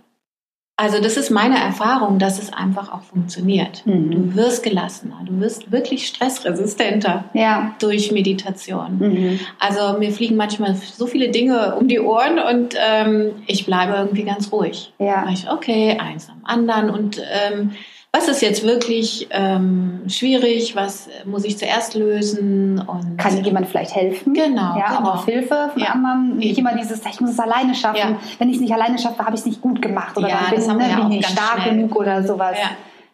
[0.77, 3.85] also das ist meine Erfahrung, dass es einfach auch funktioniert.
[3.85, 4.11] Mhm.
[4.11, 7.75] Du wirst gelassener, du wirst wirklich stressresistenter ja.
[7.79, 8.97] durch Meditation.
[8.99, 9.39] Mhm.
[9.57, 14.23] Also mir fliegen manchmal so viele Dinge um die Ohren und ähm, ich bleibe irgendwie
[14.23, 14.93] ganz ruhig.
[14.99, 15.25] Ja.
[15.31, 17.71] Ich, okay, eins am anderen und ähm,
[18.15, 23.93] was ist jetzt wirklich ähm, schwierig, was muss ich zuerst lösen und kann jemand vielleicht
[23.93, 24.33] helfen?
[24.33, 25.09] Genau, ja, genau.
[25.11, 25.89] auch Hilfe von ja.
[25.89, 26.37] anderen.
[26.37, 27.97] Nicht immer dieses, ich muss es alleine schaffen.
[27.97, 28.17] Ja.
[28.39, 30.55] Wenn ich es nicht alleine schaffe, habe ich es nicht gut gemacht oder ja, dann
[30.55, 31.75] bin, ne, bin ich nicht stark schnell.
[31.75, 32.57] genug oder sowas.
[32.57, 32.69] Ja.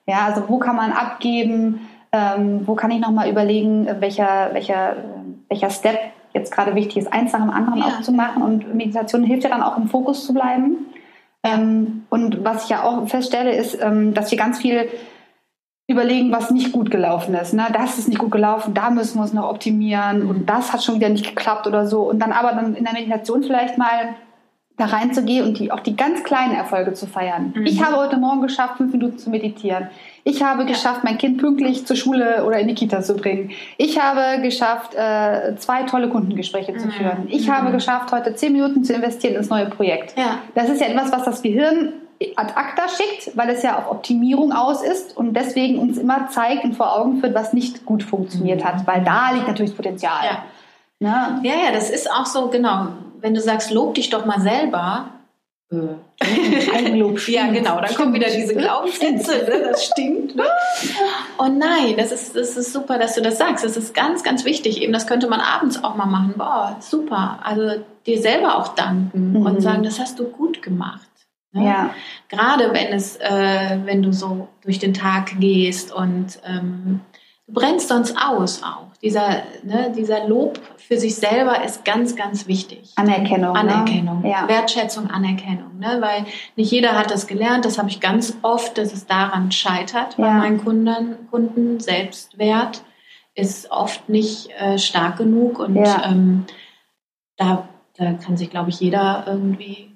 [0.08, 1.88] Ja, also wo kann man abgeben?
[2.12, 4.98] Ähm, wo kann ich nochmal überlegen, welcher, welcher,
[5.48, 6.00] welcher Step
[6.34, 7.86] jetzt gerade wichtig ist, eins nach dem anderen ja.
[7.86, 8.44] auch zu machen.
[8.44, 10.91] Und Meditation hilft ja dann auch im Fokus zu bleiben.
[11.44, 14.88] Ähm, und was ich ja auch feststelle, ist, ähm, dass wir ganz viel
[15.88, 17.54] überlegen, was nicht gut gelaufen ist.
[17.54, 17.68] Ne?
[17.74, 20.96] Das ist nicht gut gelaufen, da müssen wir uns noch optimieren und das hat schon
[20.96, 22.10] wieder nicht geklappt oder so.
[22.10, 24.16] Und dann aber dann in der Meditation vielleicht mal
[24.78, 27.54] da reinzugehen und die, auch die ganz kleinen Erfolge zu feiern.
[27.56, 27.66] Mhm.
[27.66, 29.90] Ich habe heute Morgen geschafft, fünf Minuten zu meditieren.
[30.24, 33.52] Ich habe geschafft, mein Kind pünktlich zur Schule oder in die Kita zu bringen.
[33.78, 36.80] Ich habe geschafft, äh, zwei tolle Kundengespräche mhm.
[36.80, 37.28] zu führen.
[37.28, 37.54] Ich mhm.
[37.54, 40.18] habe geschafft, heute zehn Minuten zu investieren ins neue Projekt.
[40.18, 40.40] Ja.
[40.54, 41.94] Das ist ja etwas, was das Gehirn
[42.36, 46.64] ad acta schickt, weil es ja auf Optimierung aus ist und deswegen uns immer zeigt
[46.64, 50.26] und vor Augen führt, was nicht gut funktioniert hat, weil da liegt natürlich das Potenzial.
[50.26, 50.44] Ja.
[51.00, 51.40] Ne?
[51.42, 52.90] ja, ja, das ist auch so, genau.
[53.20, 55.10] Wenn du sagst, lob dich doch mal selber,
[55.72, 57.28] Eigenlob stinkt.
[57.40, 59.70] ja, genau, dann kommen wieder diese Glaubenssätze, ne?
[59.72, 60.36] das stinkt.
[60.36, 60.44] Ne?
[61.38, 63.64] Und nein, das ist, das ist super, dass du das sagst.
[63.64, 64.82] Das ist ganz, ganz wichtig.
[64.82, 66.34] Eben, das könnte man abends auch mal machen.
[66.38, 67.40] Boah, super.
[67.44, 69.46] Also dir selber auch danken mhm.
[69.46, 71.08] und sagen, das hast du gut gemacht.
[71.54, 71.66] Ne?
[71.66, 71.96] Ja.
[72.28, 77.00] Gerade wenn es, äh, wenn du so durch den Tag gehst und ähm,
[77.48, 78.91] du brennst sonst aus auch.
[79.04, 82.92] Dieser, ne, dieser Lob für sich selber ist ganz, ganz wichtig.
[82.96, 83.54] Anerkennung.
[83.54, 83.60] Ne?
[83.60, 84.22] Anerkennung.
[84.22, 84.30] Ne?
[84.30, 84.48] Ja.
[84.48, 85.80] Wertschätzung, Anerkennung.
[85.80, 85.98] Ne?
[86.02, 86.26] Weil
[86.56, 87.66] nicht jeder hat das gelernt.
[87.66, 91.28] Das habe ich ganz oft, dass es daran scheitert bei meinen Kunden.
[91.32, 91.80] Kunden.
[91.80, 92.84] Selbstwert
[93.34, 96.04] ist oft nicht äh, stark genug und ja.
[96.06, 96.46] ähm,
[97.38, 99.91] da, da kann sich, glaube ich, jeder irgendwie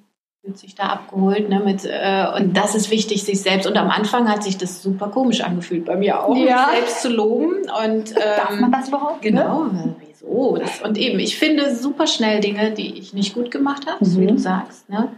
[0.45, 1.49] fühlt sich da abgeholt.
[1.49, 3.65] Ne, mit, äh, und das ist wichtig, sich selbst.
[3.65, 6.67] Und am Anfang hat sich das super komisch angefühlt bei mir auch, ja.
[6.67, 7.63] mich selbst zu loben.
[7.83, 9.21] Und, ähm, Darf man das überhaupt?
[9.21, 9.65] Genau.
[9.65, 9.95] Ne?
[9.99, 10.57] Wieso?
[10.57, 14.19] Das, und eben, ich finde super schnell Dinge, die ich nicht gut gemacht habe, mhm.
[14.19, 14.87] wie du sagst.
[14.87, 15.09] Ne?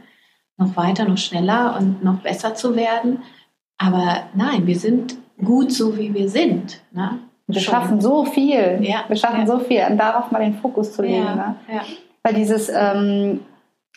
[0.58, 3.22] Noch weiter, noch schneller und noch besser zu werden.
[3.78, 6.82] Aber nein, wir sind gut so, wie wir sind.
[6.92, 7.20] Ne?
[7.48, 7.74] Wir Schon.
[7.74, 8.80] schaffen so viel.
[8.82, 9.04] Ja.
[9.08, 9.48] Wir schaffen ja.
[9.48, 9.84] so viel.
[9.90, 11.26] Und darauf mal den Fokus zu legen.
[11.26, 11.56] Ne?
[12.24, 12.70] Weil dieses...
[12.74, 13.42] Ähm,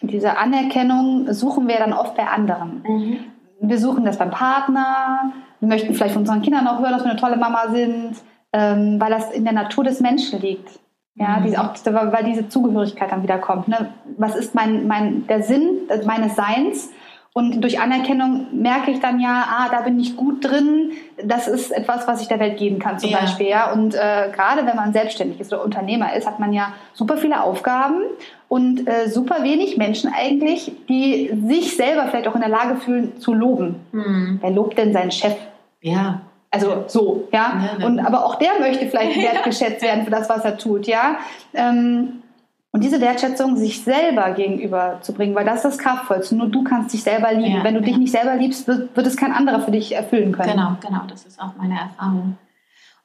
[0.02, 2.82] diese Anerkennung suchen wir dann oft bei anderen.
[2.86, 3.18] Mhm.
[3.60, 7.10] Wir suchen das beim Partner, wir möchten vielleicht von unseren Kindern auch hören, dass wir
[7.10, 8.16] eine tolle Mama sind,
[8.52, 10.80] ähm, weil das in der Natur des Menschen liegt.
[11.14, 11.44] Ja, mhm.
[11.44, 13.68] diese, auch, weil diese Zugehörigkeit dann wieder kommt.
[13.68, 13.92] Ne?
[14.16, 16.90] Was ist mein, mein, der Sinn meines Seins?
[17.32, 20.90] Und durch Anerkennung merke ich dann ja, ah, da bin ich gut drin.
[21.24, 23.20] Das ist etwas, was ich der Welt geben kann, zum ja.
[23.20, 23.46] Beispiel.
[23.46, 23.72] Ja.
[23.72, 27.44] Und äh, gerade wenn man selbstständig ist oder Unternehmer ist, hat man ja super viele
[27.44, 28.00] Aufgaben
[28.48, 33.20] und äh, super wenig Menschen eigentlich, die sich selber vielleicht auch in der Lage fühlen
[33.20, 33.76] zu loben.
[33.92, 34.38] Hm.
[34.40, 35.36] Wer lobt denn seinen Chef?
[35.82, 36.22] Ja.
[36.50, 37.76] Also so, ja.
[37.78, 41.18] ja und aber auch der möchte vielleicht wertgeschätzt werden für das, was er tut, ja.
[41.54, 42.24] Ähm,
[42.72, 46.36] und diese Wertschätzung sich selber gegenüber zu bringen, weil das ist das Kraftvollste.
[46.36, 47.56] Nur du kannst dich selber lieben.
[47.56, 47.86] Ja, Wenn du ja.
[47.86, 50.52] dich nicht selber liebst, wird, wird, es kein anderer für dich erfüllen können.
[50.52, 51.00] Genau, genau.
[51.08, 52.36] Das ist auch meine Erfahrung.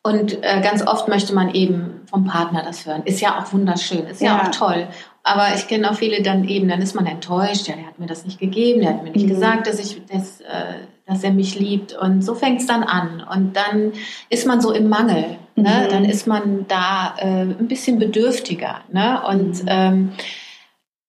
[0.04, 3.02] Und äh, ganz oft möchte man eben vom Partner das hören.
[3.06, 4.88] Ist ja auch wunderschön, ist ja, ja auch toll.
[5.24, 8.06] Aber ich kenne auch viele dann eben, dann ist man enttäuscht, ja, der hat mir
[8.06, 9.30] das nicht gegeben, der hat mir nicht mhm.
[9.30, 10.76] gesagt, dass, ich, dass, äh,
[11.08, 11.94] dass er mich liebt.
[11.94, 13.26] Und so fängt es dann an.
[13.28, 13.94] Und dann
[14.30, 15.38] ist man so im Mangel.
[15.56, 15.86] Ne?
[15.86, 15.90] Mhm.
[15.90, 18.82] Dann ist man da äh, ein bisschen bedürftiger.
[18.92, 19.22] Ne?
[19.28, 19.68] Und mhm.
[19.68, 20.12] ähm,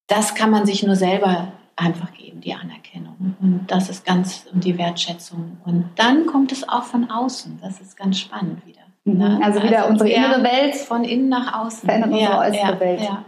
[0.06, 3.36] das kann man sich nur selber einfach geben, die Anerkennung.
[3.40, 5.58] Und das ist ganz, und die Wertschätzung.
[5.64, 7.58] Und dann kommt es auch von außen.
[7.60, 8.80] Das ist ganz spannend wieder.
[9.04, 9.40] Ne?
[9.42, 10.76] Also wieder also unsere innere Welt.
[10.76, 11.88] Von innen nach außen.
[11.88, 13.00] Verändert unsere ja, äußere ja, Welt.
[13.00, 13.24] Ja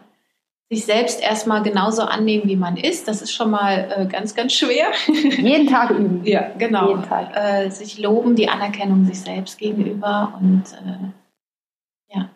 [0.71, 3.09] sich selbst erstmal genauso annehmen, wie man ist.
[3.09, 4.89] Das ist schon mal äh, ganz, ganz schwer.
[5.07, 6.25] Jeden Tag üben.
[6.25, 6.89] Ja, genau.
[6.91, 7.35] Jeden Tag.
[7.35, 12.29] Äh, sich loben, die Anerkennung sich selbst gegenüber und äh, ja.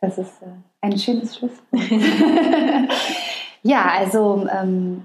[0.00, 0.46] Das ist äh,
[0.80, 1.62] ein schönes Schlusswort.
[3.62, 5.04] ja, also ähm,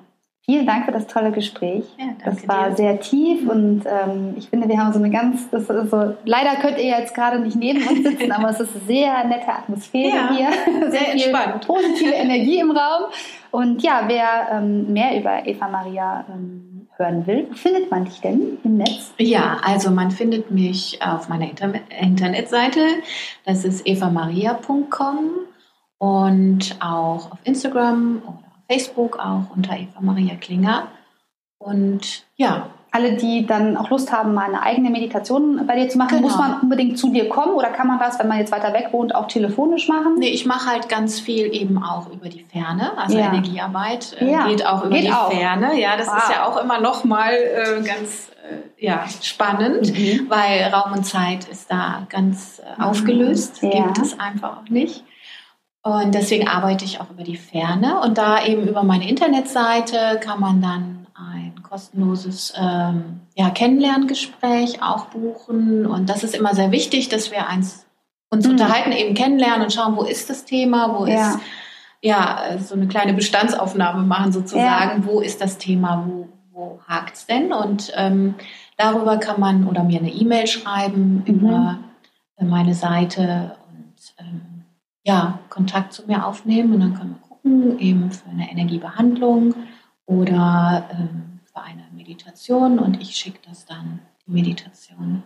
[0.52, 1.86] Vielen Dank für das tolle Gespräch.
[1.98, 2.76] Ja, das war dir.
[2.76, 6.88] sehr tief und ähm, ich finde, wir haben so eine ganz, so, leider könnt ihr
[6.88, 10.50] jetzt gerade nicht neben uns sitzen, aber es ist eine sehr nette Atmosphäre ja, hier.
[10.82, 11.66] Sehr, sehr entspannt.
[11.66, 13.12] Positive Energie im Raum.
[13.52, 18.20] Und ja, wer ähm, mehr über Eva Maria ähm, hören will, wo findet man dich
[18.20, 19.14] denn im Netz?
[19.20, 22.82] Ja, also man findet mich auf meiner Inter Internetseite.
[23.46, 25.30] Das ist evamaria.com
[25.98, 30.88] und auch auf Instagram oder Facebook auch unter Eva Maria Klinger.
[31.58, 32.70] Und ja.
[32.94, 36.28] Alle, die dann auch Lust haben, mal eine eigene Meditation bei dir zu machen, genau.
[36.28, 38.90] muss man unbedingt zu dir kommen oder kann man das, wenn man jetzt weiter weg
[38.92, 40.16] wohnt, auch telefonisch machen?
[40.18, 42.98] Nee, ich mache halt ganz viel eben auch über die Ferne.
[42.98, 43.28] Also ja.
[43.28, 44.46] Energiearbeit äh, ja.
[44.48, 45.32] geht auch über geht die auch.
[45.32, 45.80] Ferne.
[45.80, 46.18] Ja, das wow.
[46.18, 50.30] ist ja auch immer noch mal äh, ganz äh, ja, spannend, mhm.
[50.30, 52.84] weil Raum und Zeit ist da ganz äh, mhm.
[52.84, 53.62] aufgelöst.
[53.62, 53.86] Ja.
[53.86, 55.06] Gibt es einfach auch nicht.
[55.84, 58.02] Und deswegen arbeite ich auch über die Ferne.
[58.02, 65.06] Und da eben über meine Internetseite kann man dann ein kostenloses ähm, ja, Kennenlerngespräch auch
[65.06, 65.86] buchen.
[65.88, 67.86] Und das ist immer sehr wichtig, dass wir eins
[68.30, 68.52] uns mhm.
[68.52, 71.32] unterhalten, eben kennenlernen und schauen, wo ist das Thema, wo ja.
[71.32, 71.40] ist
[72.02, 75.06] ja so eine kleine Bestandsaufnahme machen sozusagen, ja.
[75.06, 77.52] wo ist das Thema, wo, wo hakt es denn?
[77.52, 78.36] Und ähm,
[78.78, 81.34] darüber kann man oder mir eine E-Mail schreiben mhm.
[81.34, 81.80] über
[82.40, 84.51] meine Seite und ähm,
[85.04, 89.56] ja, Kontakt zu mir aufnehmen und dann können wir gucken, eben für eine Energiebehandlung
[90.06, 95.24] oder ähm, für eine Meditation und ich schicke das dann, die Meditation.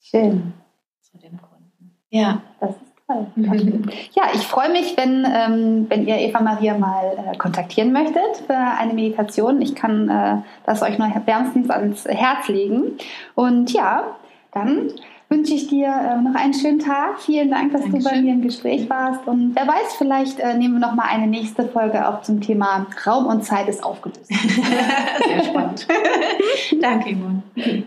[0.00, 0.54] Schön.
[1.00, 1.96] Zu dem Kunden.
[2.08, 2.42] Ja.
[2.60, 3.26] Das ist toll.
[3.36, 3.90] Mhm.
[4.14, 8.56] Ja, ich freue mich, wenn, ähm, wenn ihr Eva Maria mal äh, kontaktieren möchtet für
[8.56, 9.60] eine Meditation.
[9.62, 12.98] Ich kann äh, das euch nur wärmstens ans Herz legen.
[13.34, 14.16] Und ja,
[14.52, 14.90] dann
[15.32, 17.20] wünsche ich dir äh, noch einen schönen Tag.
[17.20, 18.04] Vielen Dank, dass Dankeschön.
[18.04, 19.26] du bei mir im Gespräch warst.
[19.26, 22.86] Und wer weiß, vielleicht äh, nehmen wir noch mal eine nächste Folge auf zum Thema
[23.06, 24.26] Raum und Zeit ist aufgelöst.
[24.28, 25.88] Sehr spannend.
[26.80, 27.84] Danke, Yvonne.